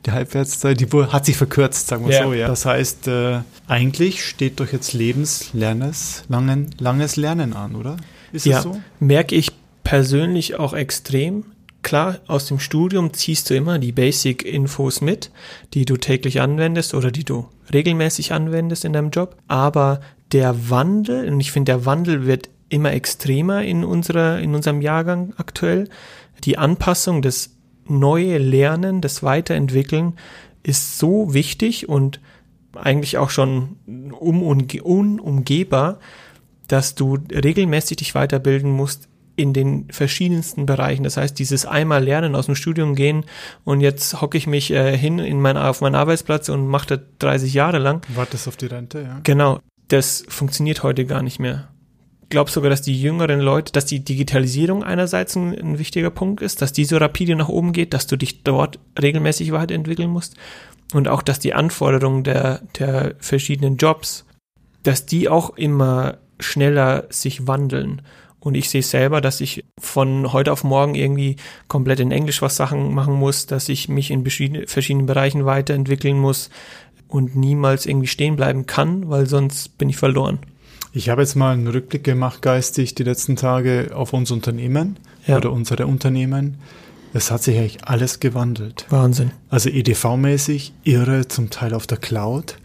Die 0.06 0.12
Halbwertszeit, 0.12 0.80
die 0.80 0.86
hat 0.86 1.26
sich 1.26 1.36
verkürzt, 1.36 1.88
sagen 1.88 2.08
wir 2.08 2.14
ja. 2.14 2.24
so, 2.24 2.32
ja. 2.32 2.48
Das 2.48 2.64
heißt, 2.64 3.06
äh, 3.08 3.40
eigentlich 3.68 4.24
steht 4.24 4.58
doch 4.58 4.72
jetzt 4.72 4.94
lebenslernes, 4.94 6.24
langen, 6.28 6.70
langes 6.78 7.16
Lernen 7.16 7.52
an, 7.52 7.74
oder? 7.74 7.98
Ist 8.32 8.46
ja, 8.46 8.62
so? 8.62 8.80
merke 8.98 9.34
ich 9.34 9.50
persönlich 9.84 10.58
auch 10.58 10.72
extrem. 10.72 11.44
Klar, 11.82 12.20
aus 12.28 12.46
dem 12.46 12.60
Studium 12.60 13.12
ziehst 13.12 13.50
du 13.50 13.54
immer 13.54 13.78
die 13.78 13.92
Basic-Infos 13.92 15.00
mit, 15.00 15.30
die 15.74 15.84
du 15.84 15.96
täglich 15.96 16.40
anwendest 16.40 16.94
oder 16.94 17.10
die 17.10 17.24
du 17.24 17.46
regelmäßig 17.74 18.32
anwendest 18.32 18.84
in 18.84 18.92
deinem 18.92 19.10
Job. 19.10 19.36
Aber 19.48 20.00
der 20.30 20.70
Wandel, 20.70 21.28
und 21.28 21.40
ich 21.40 21.52
finde, 21.52 21.72
der 21.72 21.84
Wandel 21.84 22.24
wird 22.24 22.48
immer 22.72 22.92
extremer 22.92 23.62
in 23.62 23.84
unserer, 23.84 24.38
in 24.38 24.54
unserem 24.54 24.80
Jahrgang 24.80 25.34
aktuell. 25.36 25.88
Die 26.44 26.58
Anpassung, 26.58 27.22
das 27.22 27.56
neue 27.86 28.38
Lernen, 28.38 29.00
das 29.00 29.22
Weiterentwickeln 29.22 30.14
ist 30.62 30.98
so 30.98 31.34
wichtig 31.34 31.88
und 31.88 32.20
eigentlich 32.74 33.18
auch 33.18 33.30
schon 33.30 33.76
um 34.18 34.42
unumgehbar, 34.42 35.98
dass 36.68 36.94
du 36.94 37.18
regelmäßig 37.30 37.98
dich 37.98 38.14
weiterbilden 38.14 38.70
musst 38.70 39.08
in 39.36 39.52
den 39.52 39.88
verschiedensten 39.90 40.66
Bereichen. 40.66 41.04
Das 41.04 41.16
heißt, 41.16 41.38
dieses 41.38 41.66
einmal 41.66 42.04
lernen, 42.04 42.34
aus 42.34 42.46
dem 42.46 42.54
Studium 42.54 42.94
gehen 42.94 43.24
und 43.64 43.80
jetzt 43.80 44.20
hocke 44.20 44.38
ich 44.38 44.46
mich 44.46 44.70
äh, 44.70 44.96
hin 44.96 45.18
in 45.18 45.40
mein, 45.40 45.56
auf 45.56 45.80
meinen 45.80 45.94
Arbeitsplatz 45.94 46.48
und 46.48 46.66
mache 46.66 46.98
das 46.98 47.00
30 47.18 47.54
Jahre 47.54 47.78
lang. 47.78 48.06
Wartest 48.14 48.46
auf 48.48 48.56
die 48.56 48.66
Rente, 48.66 49.02
ja. 49.02 49.20
Genau. 49.22 49.60
Das 49.88 50.24
funktioniert 50.28 50.82
heute 50.82 51.04
gar 51.04 51.22
nicht 51.22 51.38
mehr 51.38 51.71
glaube 52.32 52.50
sogar, 52.50 52.70
dass 52.70 52.80
die 52.80 53.00
jüngeren 53.00 53.40
Leute, 53.40 53.72
dass 53.72 53.84
die 53.84 54.02
Digitalisierung 54.02 54.82
einerseits 54.82 55.36
ein, 55.36 55.52
ein, 55.56 55.78
wichtiger 55.78 56.08
Punkt 56.08 56.40
ist, 56.40 56.62
dass 56.62 56.72
die 56.72 56.86
so 56.86 56.96
rapide 56.96 57.36
nach 57.36 57.50
oben 57.50 57.72
geht, 57.72 57.92
dass 57.92 58.06
du 58.06 58.16
dich 58.16 58.42
dort 58.42 58.78
regelmäßig 59.00 59.52
weiterentwickeln 59.52 60.10
musst 60.10 60.34
und 60.94 61.08
auch, 61.08 61.20
dass 61.20 61.40
die 61.40 61.52
Anforderungen 61.52 62.24
der, 62.24 62.62
der 62.78 63.16
verschiedenen 63.18 63.76
Jobs, 63.76 64.24
dass 64.82 65.04
die 65.04 65.28
auch 65.28 65.50
immer 65.58 66.18
schneller 66.40 67.04
sich 67.10 67.46
wandeln. 67.46 68.00
Und 68.40 68.54
ich 68.54 68.70
sehe 68.70 68.82
selber, 68.82 69.20
dass 69.20 69.42
ich 69.42 69.66
von 69.78 70.32
heute 70.32 70.52
auf 70.52 70.64
morgen 70.64 70.94
irgendwie 70.94 71.36
komplett 71.68 72.00
in 72.00 72.12
Englisch 72.12 72.40
was 72.40 72.56
Sachen 72.56 72.94
machen 72.94 73.14
muss, 73.14 73.44
dass 73.44 73.68
ich 73.68 73.90
mich 73.90 74.10
in 74.10 74.24
verschiedenen 74.24 75.06
Bereichen 75.06 75.44
weiterentwickeln 75.44 76.18
muss 76.18 76.48
und 77.08 77.36
niemals 77.36 77.84
irgendwie 77.84 78.08
stehen 78.08 78.36
bleiben 78.36 78.64
kann, 78.64 79.10
weil 79.10 79.26
sonst 79.26 79.76
bin 79.76 79.90
ich 79.90 79.98
verloren. 79.98 80.40
Ich 80.94 81.08
habe 81.08 81.22
jetzt 81.22 81.36
mal 81.36 81.52
einen 81.52 81.68
Rückblick 81.68 82.04
gemacht, 82.04 82.42
geistig, 82.42 82.94
die 82.94 83.02
letzten 83.02 83.36
Tage 83.36 83.92
auf 83.94 84.12
unser 84.12 84.34
Unternehmen 84.34 84.98
ja. 85.26 85.38
oder 85.38 85.50
unsere 85.50 85.86
Unternehmen. 85.86 86.58
Es 87.14 87.30
hat 87.30 87.42
sich 87.42 87.56
eigentlich 87.58 87.84
alles 87.84 88.20
gewandelt. 88.20 88.86
Wahnsinn. 88.90 89.32
Also 89.48 89.70
EDV-mäßig, 89.70 90.72
irre, 90.84 91.28
zum 91.28 91.50
Teil 91.50 91.72
auf 91.74 91.86
der 91.86 91.98
Cloud. 91.98 92.56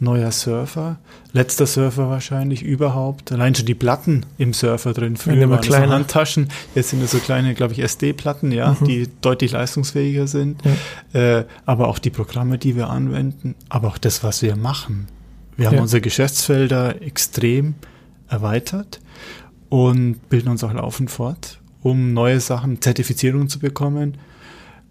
neuer 0.00 0.32
Surfer, 0.32 0.98
letzter 1.32 1.66
Surfer 1.66 2.10
wahrscheinlich 2.10 2.62
überhaupt. 2.62 3.32
Allein 3.32 3.54
schon 3.54 3.66
die 3.66 3.74
Platten 3.74 4.26
im 4.38 4.52
Surfer 4.52 4.92
drin. 4.92 5.16
Früher 5.16 5.48
waren 5.48 5.60
kleine 5.60 5.88
so 5.88 5.92
Handtaschen, 5.92 6.48
jetzt 6.74 6.90
sind 6.90 7.02
es 7.02 7.12
so 7.12 7.18
kleine, 7.18 7.54
glaube 7.54 7.72
ich, 7.74 7.78
SD-Platten, 7.80 8.50
ja, 8.52 8.76
mhm. 8.78 8.84
die 8.84 9.08
deutlich 9.20 9.52
leistungsfähiger 9.52 10.26
sind. 10.26 10.60
Ja. 11.12 11.38
Äh, 11.38 11.44
aber 11.64 11.88
auch 11.88 11.98
die 11.98 12.10
Programme, 12.10 12.58
die 12.58 12.76
wir 12.76 12.88
anwenden, 12.90 13.54
aber 13.68 13.88
auch 13.88 13.98
das, 13.98 14.24
was 14.24 14.42
wir 14.42 14.56
machen. 14.56 15.06
Wir 15.56 15.66
haben 15.66 15.76
ja. 15.76 15.82
unsere 15.82 16.00
Geschäftsfelder 16.00 17.02
extrem 17.02 17.74
erweitert 18.28 19.00
und 19.68 20.28
bilden 20.28 20.48
uns 20.48 20.64
auch 20.64 20.72
laufend 20.72 21.10
fort, 21.10 21.60
um 21.82 22.12
neue 22.12 22.40
Sachen, 22.40 22.80
Zertifizierungen 22.80 23.48
zu 23.48 23.58
bekommen 23.58 24.18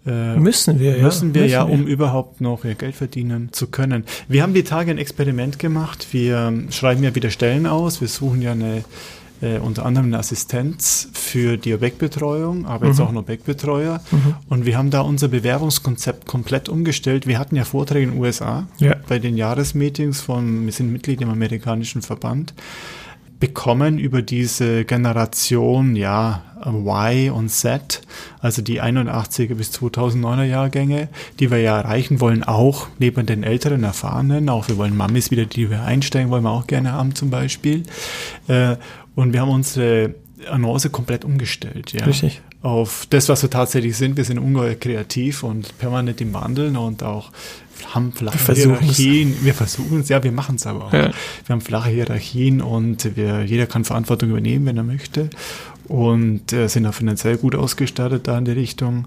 äh, 0.06 0.36
müssen 0.36 0.78
wir, 0.78 0.98
ja. 0.98 1.04
Müssen 1.04 1.34
wir 1.34 1.42
müssen 1.42 1.52
ja, 1.52 1.62
um 1.62 1.86
überhaupt 1.86 2.40
noch 2.40 2.62
Geld 2.62 2.94
verdienen 2.94 3.50
zu 3.52 3.68
können. 3.68 4.04
Wir 4.28 4.42
haben 4.42 4.52
die 4.52 4.64
Tage 4.64 4.90
ein 4.90 4.98
Experiment 4.98 5.58
gemacht. 5.58 6.08
Wir 6.12 6.52
schreiben 6.70 7.02
ja 7.02 7.14
wieder 7.14 7.30
Stellen 7.30 7.66
aus. 7.66 8.00
Wir 8.00 8.08
suchen 8.08 8.42
ja 8.42 8.52
eine, 8.52 8.84
äh, 9.44 9.58
unter 9.58 9.84
anderem 9.84 10.06
eine 10.06 10.18
Assistenz 10.18 11.08
für 11.12 11.56
die 11.56 11.74
Objektbetreuung, 11.74 12.66
aber 12.66 12.86
mhm. 12.86 12.90
jetzt 12.92 13.00
auch 13.00 13.12
noch 13.12 13.20
Objektbetreuer. 13.22 14.00
Mhm. 14.10 14.34
Und 14.48 14.64
wir 14.64 14.78
haben 14.78 14.90
da 14.90 15.02
unser 15.02 15.28
Bewerbungskonzept 15.28 16.26
komplett 16.26 16.68
umgestellt. 16.68 17.26
Wir 17.26 17.38
hatten 17.38 17.56
ja 17.56 17.64
Vorträge 17.64 18.04
in 18.04 18.12
den 18.12 18.20
USA 18.20 18.66
ja. 18.78 18.96
bei 19.06 19.18
den 19.18 19.36
Jahresmeetings 19.36 20.20
von, 20.20 20.64
wir 20.64 20.72
sind 20.72 20.92
Mitglied 20.92 21.20
im 21.20 21.28
amerikanischen 21.28 22.02
Verband 22.02 22.54
bekommen 23.40 23.98
über 23.98 24.22
diese 24.22 24.84
Generation, 24.84 25.96
ja, 25.96 26.42
Y 26.64 27.30
und 27.30 27.50
Z, 27.50 28.02
also 28.40 28.62
die 28.62 28.80
81er 28.80 29.54
bis 29.54 29.70
2009er 29.72 30.44
Jahrgänge, 30.44 31.08
die 31.38 31.50
wir 31.50 31.58
ja 31.58 31.78
erreichen 31.78 32.20
wollen, 32.20 32.42
auch 32.42 32.86
neben 32.98 33.26
den 33.26 33.42
älteren 33.42 33.82
Erfahrenen, 33.82 34.48
auch 34.48 34.68
wir 34.68 34.76
wollen 34.78 34.96
Mamis 34.96 35.30
wieder, 35.30 35.44
die 35.44 35.70
wir 35.70 35.82
einsteigen, 35.82 36.30
wollen 36.30 36.44
wir 36.44 36.50
auch 36.50 36.66
gerne 36.66 36.92
haben 36.92 37.14
zum 37.14 37.30
Beispiel. 37.30 37.82
Äh, 38.48 38.76
und 39.14 39.32
wir 39.32 39.40
haben 39.40 39.50
unsere 39.50 40.14
Annonce 40.50 40.90
komplett 40.90 41.24
umgestellt, 41.24 41.92
ja. 41.92 42.04
Richtig. 42.04 42.40
Auf 42.62 43.06
das, 43.10 43.28
was 43.28 43.42
wir 43.42 43.50
tatsächlich 43.50 43.94
sind. 43.96 44.16
Wir 44.16 44.24
sind 44.24 44.38
ungeheuer 44.38 44.74
kreativ 44.74 45.42
und 45.42 45.76
permanent 45.78 46.20
im 46.22 46.32
Wandeln 46.32 46.78
und 46.78 47.02
auch 47.02 47.30
haben 47.92 48.12
flache 48.12 48.48
wir 48.48 48.54
Hierarchien. 48.54 49.36
Wir 49.42 49.54
versuchen 49.54 50.00
es, 50.00 50.08
ja, 50.08 50.22
wir 50.22 50.32
machen 50.32 50.56
es 50.56 50.66
aber 50.66 50.86
auch. 50.86 50.92
Ja. 50.92 51.10
Wir 51.46 51.52
haben 51.52 51.60
flache 51.60 51.90
Hierarchien 51.90 52.60
und 52.60 53.16
wir, 53.16 53.42
jeder 53.44 53.66
kann 53.66 53.84
Verantwortung 53.84 54.30
übernehmen, 54.30 54.66
wenn 54.66 54.76
er 54.76 54.84
möchte. 54.84 55.30
Und 55.86 56.52
äh, 56.52 56.68
sind 56.68 56.86
auch 56.86 56.94
finanziell 56.94 57.36
gut 57.36 57.54
ausgestattet 57.54 58.26
da 58.26 58.38
in 58.38 58.44
die 58.46 58.52
Richtung. 58.52 59.06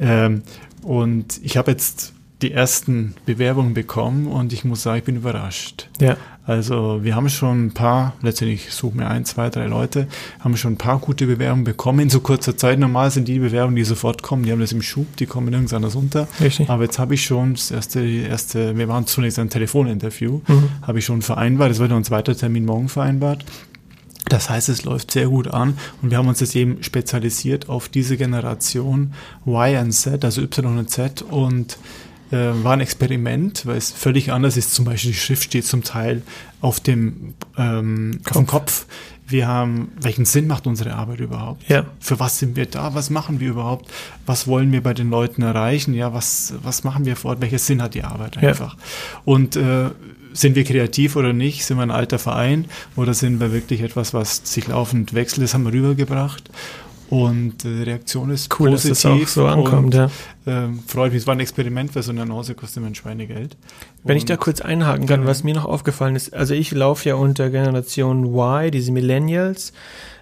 Ähm, 0.00 0.42
und 0.82 1.40
ich 1.42 1.56
habe 1.56 1.70
jetzt 1.70 2.12
die 2.42 2.52
ersten 2.52 3.14
Bewerbungen 3.24 3.74
bekommen 3.74 4.26
und 4.26 4.52
ich 4.52 4.64
muss 4.64 4.82
sagen, 4.82 4.98
ich 4.98 5.04
bin 5.04 5.16
überrascht. 5.16 5.88
Ja. 6.00 6.16
Also 6.46 7.00
wir 7.02 7.16
haben 7.16 7.28
schon 7.28 7.66
ein 7.66 7.72
paar, 7.72 8.14
letztendlich 8.22 8.72
suchen 8.72 9.00
wir 9.00 9.10
ein, 9.10 9.24
zwei, 9.24 9.50
drei 9.50 9.66
Leute, 9.66 10.06
haben 10.40 10.56
schon 10.56 10.74
ein 10.74 10.78
paar 10.78 11.00
gute 11.00 11.26
Bewerbungen 11.26 11.64
bekommen 11.64 12.00
in 12.00 12.10
so 12.10 12.20
kurzer 12.20 12.56
Zeit. 12.56 12.78
Normal 12.78 13.10
sind 13.10 13.26
die 13.26 13.40
Bewerbungen, 13.40 13.74
die 13.74 13.84
sofort 13.84 14.22
kommen, 14.22 14.44
die 14.44 14.52
haben 14.52 14.60
das 14.60 14.70
im 14.70 14.82
Schub, 14.82 15.16
die 15.16 15.26
kommen 15.26 15.48
nirgends 15.48 15.74
anders 15.74 15.96
unter. 15.96 16.28
Richtig. 16.40 16.70
Aber 16.70 16.84
jetzt 16.84 17.00
habe 17.00 17.14
ich 17.14 17.24
schon 17.24 17.54
das 17.54 17.72
erste, 17.72 18.00
erste, 18.00 18.78
wir 18.78 18.88
waren 18.88 19.06
zunächst 19.06 19.40
ein 19.40 19.50
Telefoninterview, 19.50 20.40
mhm. 20.46 20.68
habe 20.82 21.00
ich 21.00 21.04
schon 21.04 21.20
vereinbart, 21.20 21.72
es 21.72 21.80
wird 21.80 21.90
noch 21.90 21.96
ein 21.96 22.04
zweiter 22.04 22.36
Termin 22.36 22.64
morgen 22.64 22.88
vereinbart. 22.88 23.44
Das 24.28 24.50
heißt, 24.50 24.68
es 24.68 24.84
läuft 24.84 25.12
sehr 25.12 25.28
gut 25.28 25.48
an 25.48 25.78
und 26.02 26.10
wir 26.10 26.18
haben 26.18 26.28
uns 26.28 26.40
jetzt 26.40 26.56
eben 26.56 26.82
spezialisiert 26.82 27.68
auf 27.68 27.88
diese 27.88 28.16
Generation 28.16 29.14
Y 29.46 29.84
und 29.84 29.92
Z, 29.92 30.24
also 30.24 30.42
Y 30.42 30.78
und 30.78 30.90
Z 30.90 31.22
und 31.22 31.78
äh, 32.30 32.52
war 32.62 32.72
ein 32.72 32.80
Experiment, 32.80 33.66
weil 33.66 33.76
es 33.76 33.90
völlig 33.90 34.32
anders 34.32 34.56
ist. 34.56 34.74
Zum 34.74 34.84
Beispiel 34.84 35.12
die 35.12 35.16
Schrift 35.16 35.44
steht 35.44 35.66
zum 35.66 35.82
Teil 35.82 36.22
auf 36.60 36.80
dem, 36.80 37.34
ähm, 37.56 38.20
Kopf. 38.24 38.30
auf 38.30 38.36
dem 38.36 38.46
Kopf. 38.46 38.86
Wir 39.28 39.48
haben, 39.48 39.90
welchen 40.00 40.24
Sinn 40.24 40.46
macht 40.46 40.68
unsere 40.68 40.94
Arbeit 40.94 41.18
überhaupt? 41.18 41.68
Ja. 41.68 41.86
Für 41.98 42.20
was 42.20 42.38
sind 42.38 42.54
wir 42.54 42.66
da? 42.66 42.94
Was 42.94 43.10
machen 43.10 43.40
wir 43.40 43.50
überhaupt? 43.50 43.90
Was 44.24 44.46
wollen 44.46 44.70
wir 44.70 44.82
bei 44.82 44.94
den 44.94 45.10
Leuten 45.10 45.42
erreichen? 45.42 45.94
Ja, 45.94 46.14
was, 46.14 46.54
was 46.62 46.84
machen 46.84 47.04
wir 47.06 47.16
vor 47.16 47.32
Ort? 47.32 47.40
Welcher 47.40 47.58
Sinn 47.58 47.82
hat 47.82 47.94
die 47.94 48.04
Arbeit 48.04 48.38
einfach? 48.38 48.74
Ja. 48.74 48.80
Und 49.24 49.56
äh, 49.56 49.90
sind 50.32 50.54
wir 50.54 50.64
kreativ 50.64 51.16
oder 51.16 51.32
nicht? 51.32 51.64
Sind 51.64 51.78
wir 51.78 51.82
ein 51.82 51.90
alter 51.90 52.20
Verein 52.20 52.66
oder 52.94 53.14
sind 53.14 53.40
wir 53.40 53.52
wirklich 53.52 53.80
etwas, 53.80 54.14
was 54.14 54.42
sich 54.44 54.68
laufend 54.68 55.14
wechselt? 55.14 55.42
Das 55.42 55.54
haben 55.54 55.64
wir 55.64 55.72
rübergebracht. 55.72 56.50
Und 57.08 57.64
äh, 57.64 57.76
die 57.76 57.82
Reaktion 57.84 58.30
ist 58.30 58.58
cool, 58.58 58.70
positiv. 58.70 58.90
Dass 58.90 59.04
es 59.04 59.22
auch 59.22 59.28
so 59.28 59.46
ankommt, 59.46 59.94
ja. 59.94 60.10
Ähm, 60.46 60.80
freut 60.86 61.12
mich. 61.12 61.22
Es 61.22 61.26
war 61.26 61.34
ein 61.34 61.40
Experiment, 61.40 61.94
weil 61.94 62.02
so 62.02 62.10
eine 62.10 62.22
Annonce 62.22 62.54
kostet 62.56 62.82
mir 62.82 62.88
ein 62.88 62.94
Schweinegeld. 62.94 63.56
Wenn 64.02 64.14
und 64.14 64.18
ich 64.18 64.24
da 64.24 64.36
kurz 64.36 64.60
einhaken 64.60 65.06
kann, 65.06 65.26
was 65.26 65.44
mir 65.44 65.54
noch 65.54 65.64
aufgefallen 65.64 66.16
ist, 66.16 66.34
also 66.34 66.54
ich 66.54 66.72
laufe 66.72 67.08
ja 67.08 67.14
unter 67.14 67.50
Generation 67.50 68.24
Y, 68.24 68.70
diese 68.70 68.92
Millennials, 68.92 69.72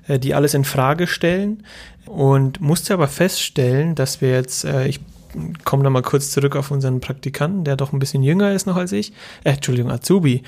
äh, 0.07 0.19
die 0.19 0.35
alles 0.35 0.55
in 0.55 0.65
Frage 0.65 1.07
stellen 1.07 1.63
und 2.07 2.61
musste 2.61 2.95
aber 2.95 3.09
feststellen, 3.09 3.95
dass 3.95 4.21
wir 4.21 4.33
jetzt, 4.33 4.65
äh, 4.65 4.87
ich 4.87 5.01
komme 5.65 5.83
da 5.83 5.91
mal 5.91 6.03
kurz 6.03 6.31
zurück 6.31 6.55
auf 6.55 6.71
unseren 6.71 7.01
Praktikanten, 7.01 7.65
der 7.65 7.77
doch 7.77 7.93
ein 7.93 7.99
bisschen 7.99 8.23
jünger 8.23 8.53
ist 8.53 8.67
noch 8.67 8.77
als 8.77 8.93
ich, 8.93 9.13
äh, 9.43 9.51
Entschuldigung, 9.51 9.91
Azubi, 9.91 10.43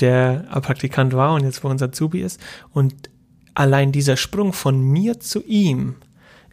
der 0.00 0.44
Praktikant 0.62 1.12
war 1.12 1.34
und 1.34 1.44
jetzt 1.44 1.62
bei 1.62 1.68
uns 1.68 1.82
Azubi 1.82 2.22
ist 2.22 2.40
und 2.72 3.11
allein 3.54 3.92
dieser 3.92 4.16
Sprung 4.16 4.52
von 4.52 4.80
mir 4.80 5.20
zu 5.20 5.44
ihm 5.44 5.96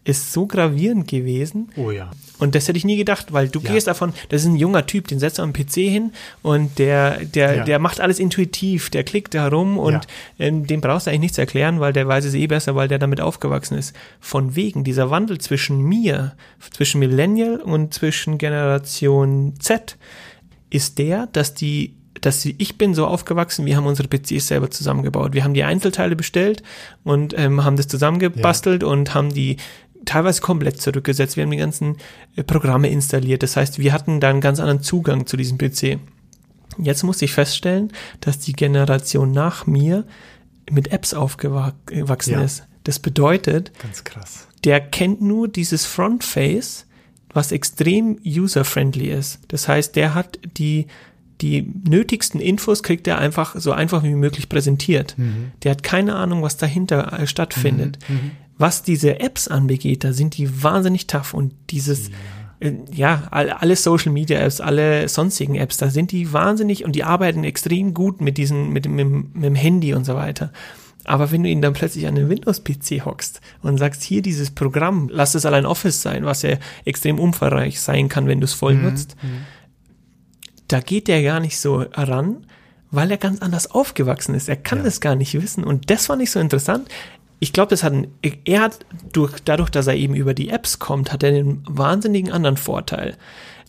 ist 0.03 0.33
so 0.33 0.47
gravierend 0.47 1.07
gewesen. 1.07 1.69
Oh 1.75 1.91
ja. 1.91 2.09
Und 2.39 2.55
das 2.55 2.67
hätte 2.67 2.77
ich 2.77 2.85
nie 2.85 2.95
gedacht, 2.95 3.33
weil 3.33 3.49
du 3.49 3.59
ja. 3.59 3.73
gehst 3.73 3.87
davon, 3.87 4.13
das 4.29 4.41
ist 4.41 4.47
ein 4.47 4.55
junger 4.55 4.85
Typ, 4.85 5.07
den 5.07 5.19
setzt 5.19 5.39
du 5.39 5.43
am 5.43 5.51
PC 5.51 5.73
hin 5.73 6.13
und 6.41 6.79
der, 6.79 7.25
der, 7.25 7.57
ja. 7.57 7.63
der 7.65 7.79
macht 7.79 7.99
alles 7.99 8.17
intuitiv, 8.17 8.89
der 8.89 9.03
klickt 9.03 9.33
da 9.33 9.49
rum 9.49 9.77
und 9.77 9.93
ja. 9.93 10.01
ähm, 10.39 10.65
dem 10.65 10.79
brauchst 10.79 11.05
du 11.05 11.11
eigentlich 11.11 11.21
nichts 11.21 11.37
erklären, 11.37 11.79
weil 11.81 11.91
der 11.91 12.07
weiß 12.07 12.25
es 12.25 12.33
eh 12.33 12.47
besser, 12.47 12.75
weil 12.75 12.87
der 12.87 12.97
damit 12.97 13.19
aufgewachsen 13.19 13.77
ist. 13.77 13.93
Von 14.21 14.55
wegen 14.55 14.83
dieser 14.83 15.09
Wandel 15.09 15.37
zwischen 15.39 15.81
mir, 15.81 16.35
zwischen 16.71 16.99
Millennial 16.99 17.57
und 17.57 17.93
zwischen 17.93 18.37
Generation 18.37 19.55
Z 19.59 19.97
ist 20.69 20.97
der, 20.97 21.27
dass 21.27 21.53
die 21.53 21.98
dass 22.21 22.45
ich 22.45 22.77
bin 22.77 22.93
so 22.93 23.05
aufgewachsen, 23.07 23.65
wir 23.65 23.77
haben 23.77 23.85
unsere 23.85 24.07
PCs 24.07 24.47
selber 24.47 24.71
zusammengebaut. 24.71 25.33
Wir 25.33 25.43
haben 25.43 25.53
die 25.53 25.63
Einzelteile 25.63 26.15
bestellt 26.15 26.63
und 27.03 27.37
ähm, 27.37 27.63
haben 27.63 27.77
das 27.77 27.87
zusammengebastelt 27.87 28.83
ja. 28.83 28.89
und 28.89 29.13
haben 29.13 29.33
die 29.33 29.57
teilweise 30.05 30.41
komplett 30.41 30.81
zurückgesetzt. 30.81 31.37
Wir 31.37 31.43
haben 31.43 31.51
die 31.51 31.57
ganzen 31.57 31.97
äh, 32.35 32.43
Programme 32.43 32.89
installiert. 32.89 33.43
Das 33.43 33.55
heißt, 33.55 33.79
wir 33.79 33.93
hatten 33.93 34.19
da 34.19 34.29
einen 34.29 34.41
ganz 34.41 34.59
anderen 34.59 34.81
Zugang 34.81 35.25
zu 35.25 35.37
diesem 35.37 35.57
PC. 35.57 35.99
Jetzt 36.77 37.03
muss 37.03 37.21
ich 37.21 37.33
feststellen, 37.33 37.91
dass 38.21 38.39
die 38.39 38.53
Generation 38.53 39.31
nach 39.31 39.67
mir 39.67 40.05
mit 40.69 40.91
Apps 40.91 41.13
aufgewachsen 41.13 42.33
ja. 42.33 42.41
ist. 42.41 42.63
Das 42.83 42.99
bedeutet, 42.99 43.71
ganz 43.79 44.03
krass. 44.03 44.47
Der 44.63 44.79
kennt 44.79 45.21
nur 45.21 45.47
dieses 45.47 45.85
Frontface, 45.85 46.85
was 47.33 47.51
extrem 47.51 48.19
user-friendly 48.25 49.09
ist. 49.09 49.39
Das 49.49 49.67
heißt, 49.67 49.95
der 49.95 50.15
hat 50.15 50.39
die 50.57 50.87
die 51.41 51.71
nötigsten 51.87 52.41
Infos 52.41 52.83
kriegt 52.83 53.07
er 53.07 53.17
einfach 53.17 53.55
so 53.57 53.71
einfach 53.71 54.03
wie 54.03 54.15
möglich 54.15 54.49
präsentiert. 54.49 55.15
Mhm. 55.17 55.51
Der 55.63 55.71
hat 55.71 55.83
keine 55.83 56.15
Ahnung, 56.15 56.41
was 56.41 56.57
dahinter 56.57 57.13
äh, 57.13 57.27
stattfindet. 57.27 57.99
Mhm. 58.07 58.15
mhm. 58.15 58.31
Was 58.61 58.83
diese 58.83 59.21
Apps 59.21 59.47
anbegeht, 59.47 60.03
da 60.03 60.11
sind 60.11 60.35
die 60.35 60.63
wahnsinnig 60.63 61.07
tough 61.07 61.33
und 61.33 61.53
dieses, 61.69 62.09
ja, 62.09 62.67
äh, 62.67 62.73
ja 62.91 63.23
alle 63.31 63.77
Social 63.77 64.11
Media 64.11 64.37
Apps, 64.37 64.59
alle 64.59 65.07
sonstigen 65.07 65.55
Apps, 65.55 65.77
da 65.77 65.89
sind 65.89 66.11
die 66.11 66.33
wahnsinnig 66.33 66.83
und 66.83 66.93
die 66.93 67.05
arbeiten 67.05 67.45
extrem 67.45 67.93
gut 67.93 68.19
mit 68.19 68.37
diesen, 68.37 68.73
mit, 68.73 68.85
mit, 68.85 69.07
mit 69.07 69.45
dem 69.45 69.55
Handy 69.55 69.93
und 69.93 70.03
so 70.03 70.15
weiter. 70.15 70.51
Aber 71.05 71.31
wenn 71.31 71.43
du 71.43 71.49
ihn 71.49 71.61
dann 71.61 71.71
plötzlich 71.71 72.05
an 72.05 72.15
den 72.15 72.27
Windows-PC 72.27 73.05
hockst 73.05 73.39
und 73.61 73.77
sagst, 73.77 74.03
hier 74.03 74.21
dieses 74.21 74.51
Programm, 74.51 75.07
lass 75.09 75.35
es 75.35 75.45
allein 75.45 75.65
Office 75.65 76.01
sein, 76.01 76.25
was 76.25 76.41
ja 76.41 76.57
extrem 76.83 77.17
umfangreich 77.17 77.79
sein 77.79 78.09
kann, 78.09 78.27
wenn 78.27 78.41
du 78.41 78.45
es 78.45 78.53
voll 78.53 78.75
mhm. 78.75 78.83
nutzt, 78.83 79.15
mhm 79.23 79.45
da 80.69 80.79
geht 80.79 81.07
der 81.07 81.21
gar 81.21 81.39
nicht 81.39 81.59
so 81.59 81.85
ran, 81.93 82.45
weil 82.91 83.11
er 83.11 83.17
ganz 83.17 83.41
anders 83.41 83.69
aufgewachsen 83.69 84.33
ist. 84.33 84.49
Er 84.49 84.55
kann 84.55 84.79
ja. 84.79 84.85
das 84.85 85.01
gar 85.01 85.15
nicht 85.15 85.33
wissen. 85.39 85.63
Und 85.63 85.89
das 85.89 86.05
fand 86.07 86.21
ich 86.21 86.31
so 86.31 86.39
interessant. 86.39 86.87
Ich 87.39 87.53
glaube, 87.53 87.69
das 87.69 87.83
hat 87.83 87.93
ein, 87.93 88.07
er 88.45 88.61
hat 88.61 88.79
durch, 89.13 89.39
dadurch, 89.43 89.69
dass 89.69 89.87
er 89.87 89.95
eben 89.95 90.15
über 90.15 90.33
die 90.33 90.49
Apps 90.49 90.79
kommt, 90.79 91.13
hat 91.13 91.23
er 91.23 91.29
einen 91.29 91.63
wahnsinnigen 91.67 92.31
anderen 92.31 92.57
Vorteil 92.57 93.17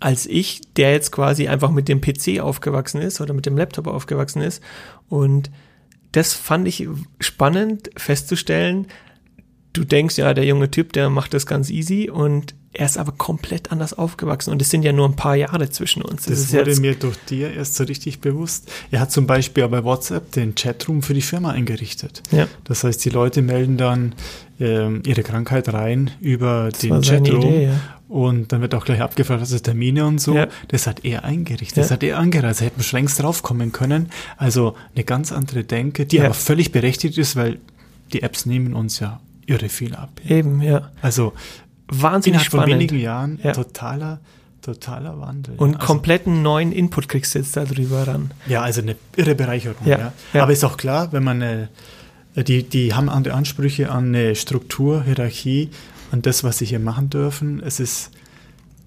als 0.00 0.26
ich, 0.26 0.62
der 0.76 0.92
jetzt 0.92 1.12
quasi 1.12 1.46
einfach 1.46 1.70
mit 1.70 1.86
dem 1.86 2.00
PC 2.00 2.40
aufgewachsen 2.40 3.02
ist 3.02 3.20
oder 3.20 3.34
mit 3.34 3.44
dem 3.46 3.56
Laptop 3.56 3.86
aufgewachsen 3.86 4.40
ist. 4.40 4.62
Und 5.08 5.50
das 6.12 6.32
fand 6.32 6.66
ich 6.66 6.88
spannend 7.20 7.90
festzustellen. 7.96 8.88
Du 9.72 9.84
denkst, 9.84 10.18
ja, 10.18 10.34
der 10.34 10.44
junge 10.44 10.70
Typ, 10.70 10.92
der 10.92 11.10
macht 11.10 11.32
das 11.32 11.46
ganz 11.46 11.70
easy 11.70 12.10
und 12.10 12.54
er 12.72 12.86
ist 12.86 12.98
aber 12.98 13.12
komplett 13.12 13.72
anders 13.72 13.94
aufgewachsen 13.94 14.52
und 14.52 14.62
es 14.62 14.70
sind 14.70 14.84
ja 14.84 14.92
nur 14.92 15.08
ein 15.08 15.16
paar 15.16 15.34
Jahre 15.34 15.70
zwischen 15.70 16.02
uns. 16.02 16.26
Das, 16.26 16.40
das 16.40 16.52
wurde 16.52 16.80
mir 16.80 16.94
durch 16.94 17.16
dir 17.28 17.52
erst 17.52 17.74
so 17.74 17.84
richtig 17.84 18.20
bewusst. 18.20 18.70
Er 18.92 19.00
hat 19.00 19.10
zum 19.10 19.26
Beispiel 19.26 19.66
bei 19.66 19.82
WhatsApp 19.82 20.30
den 20.32 20.54
Chatroom 20.54 21.02
für 21.02 21.14
die 21.14 21.22
Firma 21.22 21.50
eingerichtet. 21.50 22.22
Ja. 22.30 22.46
Das 22.62 22.84
heißt, 22.84 23.04
die 23.04 23.10
Leute 23.10 23.42
melden 23.42 23.76
dann 23.76 24.14
ähm, 24.60 25.02
ihre 25.04 25.24
Krankheit 25.24 25.72
rein 25.72 26.12
über 26.20 26.68
das 26.70 26.80
den 26.80 27.00
Chatroom 27.02 27.40
Idee, 27.40 27.64
ja. 27.64 27.80
und 28.08 28.52
dann 28.52 28.60
wird 28.60 28.76
auch 28.76 28.84
gleich 28.84 29.00
abgefragt, 29.00 29.40
was 29.40 29.50
ist 29.50 29.62
Termine 29.62 30.06
und 30.06 30.20
so. 30.20 30.36
Ja. 30.36 30.46
Das 30.68 30.86
hat 30.86 31.04
er 31.04 31.24
eingerichtet, 31.24 31.78
das 31.78 31.90
hat 31.90 32.04
er 32.04 32.18
angereist. 32.18 32.60
Hätten 32.60 32.78
wir 32.78 32.84
schon 32.84 32.98
längst 32.98 33.20
drauf 33.20 33.42
kommen 33.42 33.72
können. 33.72 34.10
Also 34.36 34.76
eine 34.94 35.02
ganz 35.02 35.32
andere 35.32 35.64
Denke, 35.64 36.06
die 36.06 36.20
aber 36.20 36.34
völlig 36.34 36.70
berechtigt 36.70 37.18
ist, 37.18 37.34
weil 37.34 37.58
die 38.12 38.22
Apps 38.22 38.46
nehmen 38.46 38.74
uns 38.74 39.00
ja 39.00 39.20
irre 39.50 39.68
viel 39.68 39.94
ab. 39.94 40.20
Eben, 40.26 40.62
ja. 40.62 40.90
Also 41.02 41.32
wahnsinnig 41.88 42.42
Innerhalb 42.42 42.46
spannend. 42.46 42.70
von 42.70 42.74
wenigen 42.74 43.00
Jahren 43.00 43.40
ja. 43.42 43.52
totaler, 43.52 44.20
totaler 44.62 45.20
Wandel. 45.20 45.54
Und 45.56 45.74
also, 45.74 45.86
kompletten 45.86 46.42
neuen 46.42 46.72
Input 46.72 47.08
kriegst 47.08 47.34
du 47.34 47.40
jetzt 47.40 47.56
darüber 47.56 48.06
ran. 48.06 48.30
Ja, 48.46 48.62
also 48.62 48.80
eine 48.80 48.96
irre 49.16 49.34
Bereicherung. 49.34 49.86
Ja, 49.86 49.98
ja. 49.98 50.12
ja. 50.32 50.42
Aber 50.42 50.52
ist 50.52 50.64
auch 50.64 50.76
klar, 50.76 51.12
wenn 51.12 51.24
man 51.24 51.42
eine, 51.42 51.68
die, 52.36 52.62
die 52.62 52.94
haben 52.94 53.08
andere 53.08 53.34
Ansprüche 53.34 53.90
an 53.90 54.08
eine 54.08 54.36
Struktur, 54.36 55.02
Hierarchie, 55.02 55.70
an 56.12 56.22
das, 56.22 56.44
was 56.44 56.58
sie 56.58 56.66
hier 56.66 56.80
machen 56.80 57.10
dürfen. 57.10 57.60
Es 57.64 57.80
ist 57.80 58.10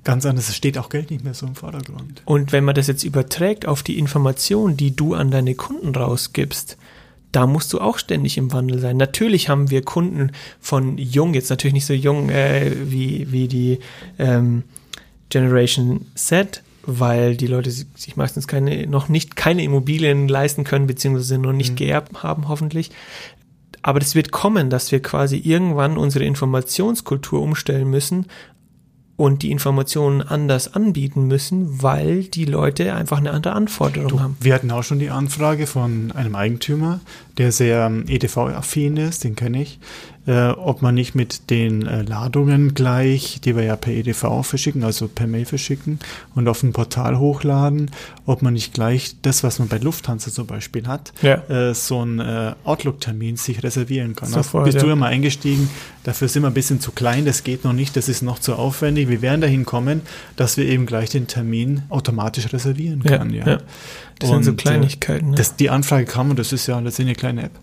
ganz 0.03 0.25
anders. 0.25 0.49
Es 0.49 0.55
steht 0.55 0.77
auch 0.77 0.89
Geld 0.89 1.11
nicht 1.11 1.23
mehr 1.23 1.33
so 1.33 1.45
im 1.45 1.55
Vordergrund. 1.55 2.21
Und 2.25 2.51
wenn 2.51 2.63
man 2.63 2.75
das 2.75 2.87
jetzt 2.87 3.03
überträgt 3.03 3.65
auf 3.65 3.83
die 3.83 3.97
Information, 3.97 4.77
die 4.77 4.95
du 4.95 5.13
an 5.13 5.31
deine 5.31 5.55
Kunden 5.55 5.93
rausgibst, 5.95 6.77
da 7.33 7.47
musst 7.47 7.73
du 7.73 7.81
auch 7.81 7.97
ständig 7.97 8.37
im 8.37 8.53
Wandel 8.53 8.79
sein. 8.79 8.95
Natürlich 8.95 9.49
haben 9.49 9.69
wir 9.69 9.81
Kunden 9.81 10.31
von 10.61 10.97
jung, 10.97 11.33
jetzt 11.33 11.49
natürlich 11.49 11.73
nicht 11.73 11.85
so 11.85 11.93
jung 11.93 12.29
äh, 12.29 12.71
wie, 12.85 13.31
wie 13.31 13.47
die 13.47 13.79
ähm, 14.19 14.63
Generation 15.29 16.05
Z, 16.15 16.61
weil 16.85 17.35
die 17.35 17.47
Leute 17.47 17.71
sich 17.71 18.15
meistens 18.15 18.47
keine, 18.47 18.87
noch 18.87 19.09
nicht 19.09 19.35
keine 19.35 19.63
Immobilien 19.63 20.27
leisten 20.27 20.63
können, 20.63 20.85
beziehungsweise 20.85 21.39
noch 21.39 21.53
nicht 21.53 21.71
mhm. 21.71 21.77
geerbt 21.77 22.23
haben, 22.23 22.47
hoffentlich. 22.47 22.91
Aber 23.81 23.99
das 23.99 24.15
wird 24.15 24.31
kommen, 24.31 24.69
dass 24.69 24.91
wir 24.91 25.01
quasi 25.01 25.37
irgendwann 25.37 25.97
unsere 25.97 26.25
Informationskultur 26.25 27.41
umstellen 27.41 27.89
müssen 27.89 28.27
und 29.15 29.43
die 29.43 29.51
Informationen 29.51 30.21
anders 30.21 30.73
anbieten 30.73 31.27
müssen, 31.27 31.81
weil 31.83 32.23
die 32.23 32.45
Leute 32.45 32.93
einfach 32.95 33.19
eine 33.19 33.31
andere 33.31 33.53
Anforderung 33.53 34.09
du, 34.09 34.19
haben. 34.19 34.37
Wir 34.39 34.55
hatten 34.55 34.71
auch 34.71 34.83
schon 34.83 34.99
die 34.99 35.11
Anfrage 35.11 35.67
von 35.67 36.11
einem 36.13 36.35
Eigentümer, 36.35 36.99
der 37.37 37.51
sehr 37.51 37.85
ähm, 37.85 38.05
EDV-affin 38.07 38.97
ist, 38.97 39.23
den 39.23 39.35
kenne 39.35 39.61
ich, 39.61 39.79
äh, 40.25 40.49
ob 40.49 40.81
man 40.81 40.95
nicht 40.95 41.15
mit 41.15 41.49
den 41.49 41.85
äh, 41.85 42.01
Ladungen 42.03 42.73
gleich, 42.73 43.41
die 43.43 43.55
wir 43.55 43.63
ja 43.63 43.75
per 43.75 43.93
EDV 43.93 44.43
verschicken, 44.43 44.83
also 44.83 45.07
per 45.07 45.27
Mail 45.27 45.45
verschicken 45.45 45.99
und 46.33 46.47
auf 46.47 46.63
ein 46.63 46.71
Portal 46.71 47.19
hochladen, 47.19 47.91
ob 48.25 48.41
man 48.41 48.53
nicht 48.53 48.73
gleich 48.73 49.15
das, 49.21 49.43
was 49.43 49.59
man 49.59 49.67
bei 49.67 49.77
Lufthansa 49.77 50.31
zum 50.31 50.47
Beispiel 50.47 50.87
hat, 50.87 51.11
ja. 51.21 51.35
äh, 51.49 51.73
so 51.73 52.01
einen 52.01 52.19
äh, 52.19 52.53
Outlook-Termin 52.63 53.35
sich 53.35 53.63
reservieren 53.63 54.15
kann. 54.15 54.29
Sofort, 54.29 54.65
bist 54.65 54.77
ja. 54.77 54.83
du 54.83 54.89
ja 54.89 54.95
mal 54.95 55.07
eingestiegen, 55.07 55.69
dafür 56.03 56.29
sind 56.29 56.43
wir 56.43 56.47
ein 56.47 56.53
bisschen 56.53 56.79
zu 56.79 56.91
klein, 56.91 57.25
das 57.25 57.43
geht 57.43 57.65
noch 57.65 57.73
nicht, 57.73 57.97
das 57.97 58.07
ist 58.07 58.21
noch 58.21 58.39
zu 58.39 58.55
aufwendig. 58.55 59.09
Wir 59.09 59.21
werden 59.21 59.41
dahin 59.41 59.65
kommen, 59.65 60.01
dass 60.37 60.55
wir 60.55 60.65
eben 60.65 60.85
gleich 60.85 61.09
den 61.09 61.27
Termin 61.27 61.83
automatisch 61.89 62.53
reservieren 62.53 63.03
können. 63.03 63.33
Ja, 63.33 63.45
ja. 63.45 63.57
Das 64.19 64.29
und, 64.29 64.43
sind 64.43 64.61
so 64.61 64.69
äh, 64.69 64.69
Kleinigkeiten. 64.69 65.31
Ne? 65.31 65.35
Das, 65.35 65.57
die 65.57 65.69
Anfrage 65.69 66.05
kam 66.05 66.29
und 66.29 66.39
das 66.39 66.53
ist 66.53 66.67
ja 66.67 66.79
letztendlich 66.79 67.17
eine 67.17 67.19
kleine 67.19 67.43
App 67.43 67.59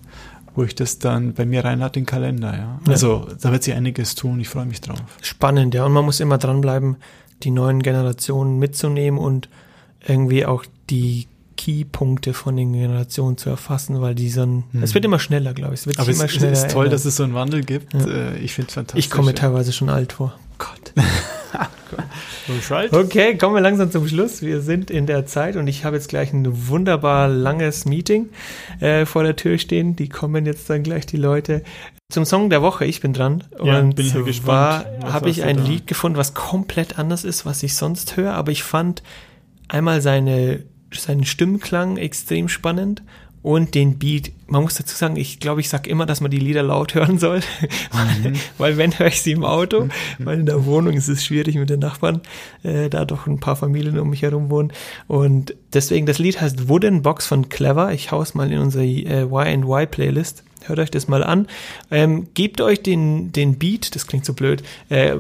wo 0.61 0.65
ich 0.65 0.75
das 0.75 0.99
dann 0.99 1.33
bei 1.33 1.47
mir 1.47 1.65
reinlade, 1.65 1.93
den 1.93 2.05
Kalender, 2.05 2.55
ja. 2.55 2.81
Also 2.87 3.27
da 3.41 3.51
wird 3.51 3.63
sich 3.63 3.73
einiges 3.73 4.15
tun, 4.15 4.39
ich 4.41 4.51
freue 4.51 4.67
mich 4.67 4.83
drauf. 4.83 5.01
Spannend, 5.23 5.75
ja. 5.75 5.87
Und 5.87 5.93
man 5.93 6.05
muss 6.05 6.21
immer 6.21 6.37
dranbleiben, 6.37 6.97
die 7.43 7.51
neuen 7.51 7.83
Generationen 7.83 8.59
mitzunehmen 8.59 9.19
und 9.19 9.49
irgendwie 10.07 10.45
auch 10.45 10.67
die 10.91 11.29
Keypunkte 11.57 12.35
von 12.35 12.57
den 12.59 12.75
Generationen 12.75 13.39
zu 13.39 13.49
erfassen, 13.49 14.03
weil 14.03 14.15
die 14.15 14.29
so 14.29 14.43
ein, 14.43 14.65
hm. 14.73 14.83
es 14.83 14.93
wird 14.93 15.07
immer 15.07 15.19
schneller, 15.19 15.55
glaube 15.55 15.73
ich. 15.73 15.81
Es 15.81 15.87
wird 15.87 15.99
Aber 15.99 16.11
immer 16.11 16.25
es 16.25 16.33
schneller 16.33 16.53
ist 16.53 16.71
toll, 16.71 16.85
ändern. 16.85 16.93
dass 16.93 17.07
es 17.07 17.17
so 17.17 17.23
einen 17.23 17.33
Wandel 17.33 17.63
gibt. 17.63 17.95
Ja. 17.95 18.07
Äh, 18.07 18.39
ich 18.41 18.53
finde 18.53 18.69
es 18.69 18.75
fantastisch. 18.75 19.03
Ich 19.07 19.11
komme 19.11 19.35
teilweise 19.35 19.73
schon 19.73 19.89
alt 19.89 20.13
vor. 20.13 20.39
Gott. 20.61 20.93
okay, 22.93 23.37
kommen 23.37 23.55
wir 23.55 23.61
langsam 23.61 23.91
zum 23.91 24.07
Schluss. 24.07 24.43
Wir 24.43 24.61
sind 24.61 24.91
in 24.91 25.07
der 25.07 25.27
Zeit 25.27 25.57
und 25.57 25.67
ich 25.67 25.85
habe 25.85 25.97
jetzt 25.97 26.09
gleich 26.09 26.33
ein 26.33 26.69
wunderbar 26.69 27.29
langes 27.29 27.87
Meeting 27.87 28.29
äh, 28.81 29.07
vor 29.07 29.25
der 29.25 29.37
Tür 29.37 29.59
stehen. 29.59 29.97
Die 29.97 30.09
kommen 30.09 30.47
jetzt 30.47 30.69
dann 30.71 30.83
gleich 30.83 31.07
die 31.07 31.17
Leute. 31.17 31.63
Zum 32.13 32.25
Song 32.25 32.51
der 32.51 32.61
Woche, 32.61 32.85
ich 32.85 33.01
bin 33.01 33.13
dran. 33.13 33.45
Ja, 33.63 33.79
und 33.79 33.97
bin 33.97 34.07
ich 34.07 34.25
gespannt. 34.25 34.87
habe 35.03 35.31
ich 35.31 35.43
ein 35.45 35.57
da? 35.57 35.63
Lied 35.63 35.87
gefunden, 35.87 36.19
was 36.19 36.35
komplett 36.35 36.99
anders 36.99 37.25
ist, 37.25 37.47
was 37.47 37.63
ich 37.63 37.75
sonst 37.75 38.17
höre, 38.17 38.35
aber 38.35 38.53
ich 38.53 38.63
fand 38.63 39.03
einmal 39.69 40.01
seine, 40.01 40.65
seinen 40.93 41.25
Stimmklang 41.25 41.97
extrem 41.97 42.49
spannend 42.49 43.03
und 43.43 43.75
den 43.75 43.99
Beat. 43.99 44.33
Man 44.47 44.63
muss 44.63 44.75
dazu 44.75 44.95
sagen, 44.95 45.17
ich 45.17 45.41
glaube, 45.41 45.61
ich 45.61 45.69
sage 45.69 45.89
immer, 45.89 46.07
dass 46.07 46.21
man 46.21 46.31
die 46.31 46.39
Lieder 46.39 46.63
laut 46.63 46.95
hören 46.95 47.19
soll, 47.19 47.41
mhm. 47.41 48.35
weil 48.59 48.77
wenn 48.77 48.99
höre 48.99 49.09
ich 49.09 49.23
sie 49.23 49.33
im 49.33 49.45
Auto, 49.45 49.85
mhm. 49.85 49.91
weil 50.19 50.41
in 50.41 50.47
der 50.47 50.67
Wohnung 50.67 50.95
ist 50.95 51.09
es 51.09 51.25
schwierig 51.25 51.57
mit 51.57 51.71
den 51.71 51.81
Nachbarn, 51.81 52.21
äh, 52.63 52.89
da 52.91 53.05
doch 53.05 53.27
ein 53.27 53.41
paar 53.41 53.57
Familien 53.57 53.99
um 53.99 54.11
mich 54.11 54.23
herum 54.23 54.51
wohnen. 54.51 54.73
Und 55.07 55.55
deswegen, 55.73 56.07
das 56.07 56.19
Lied 56.19 56.41
heißt 56.41 56.69
Wooden 56.69 57.03
Box 57.03 57.27
von 57.27 57.49
Clever. 57.49 57.93
Ich 57.93 58.11
hau's 58.11 58.35
mal 58.35 58.51
in 58.51 58.59
unsere 58.59 58.85
äh, 58.85 59.23
Y&Y 59.23 59.87
Playlist. 59.87 60.45
Hört 60.65 60.79
euch 60.79 60.91
das 60.91 61.09
mal 61.09 61.25
an. 61.25 61.47
Ähm, 61.91 62.29
gebt 62.35 62.61
euch 62.61 62.83
den, 62.83 63.33
den 63.33 63.59
Beat, 63.59 63.95
das 63.95 64.07
klingt 64.07 64.27
so 64.27 64.35
blöd, 64.35 64.63
äh, 64.91 65.17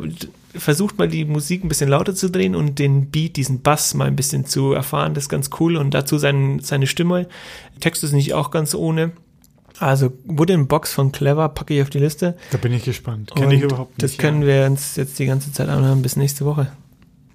versucht 0.54 0.98
mal 0.98 1.08
die 1.08 1.24
Musik 1.24 1.64
ein 1.64 1.68
bisschen 1.68 1.88
lauter 1.88 2.14
zu 2.14 2.30
drehen 2.30 2.54
und 2.54 2.78
den 2.78 3.10
Beat, 3.10 3.36
diesen 3.36 3.62
Bass 3.62 3.94
mal 3.94 4.06
ein 4.06 4.16
bisschen 4.16 4.44
zu 4.44 4.72
erfahren. 4.72 5.14
Das 5.14 5.24
ist 5.24 5.28
ganz 5.28 5.50
cool. 5.60 5.76
Und 5.76 5.94
dazu 5.94 6.18
sein, 6.18 6.60
seine 6.60 6.86
Stimme. 6.86 7.28
Text 7.80 8.04
ist 8.04 8.12
nicht 8.12 8.34
auch 8.34 8.50
ganz 8.50 8.74
ohne. 8.74 9.12
Also 9.78 10.12
Wooden 10.24 10.66
Box 10.66 10.92
von 10.92 11.10
Clever 11.10 11.48
packe 11.48 11.74
ich 11.74 11.82
auf 11.82 11.90
die 11.90 12.00
Liste. 12.00 12.36
Da 12.50 12.58
bin 12.58 12.72
ich 12.72 12.84
gespannt. 12.84 13.32
Kenne 13.34 13.54
ich 13.54 13.62
überhaupt 13.62 13.92
nicht. 13.92 14.02
Das 14.02 14.18
können 14.18 14.42
ja. 14.42 14.48
wir 14.48 14.66
uns 14.66 14.96
jetzt 14.96 15.18
die 15.18 15.26
ganze 15.26 15.52
Zeit 15.52 15.68
anhören. 15.68 16.02
Bis 16.02 16.16
nächste 16.16 16.44
Woche. 16.44 16.70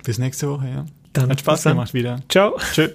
Bis 0.04 0.20
nächste 0.20 0.50
Woche, 0.50 0.68
ja. 0.68 0.86
Dann 1.14 1.30
Hat 1.30 1.40
Spaß 1.40 1.64
gemacht 1.64 1.94
wieder. 1.94 2.22
Ciao. 2.30 2.58
Tschüss. 2.74 2.92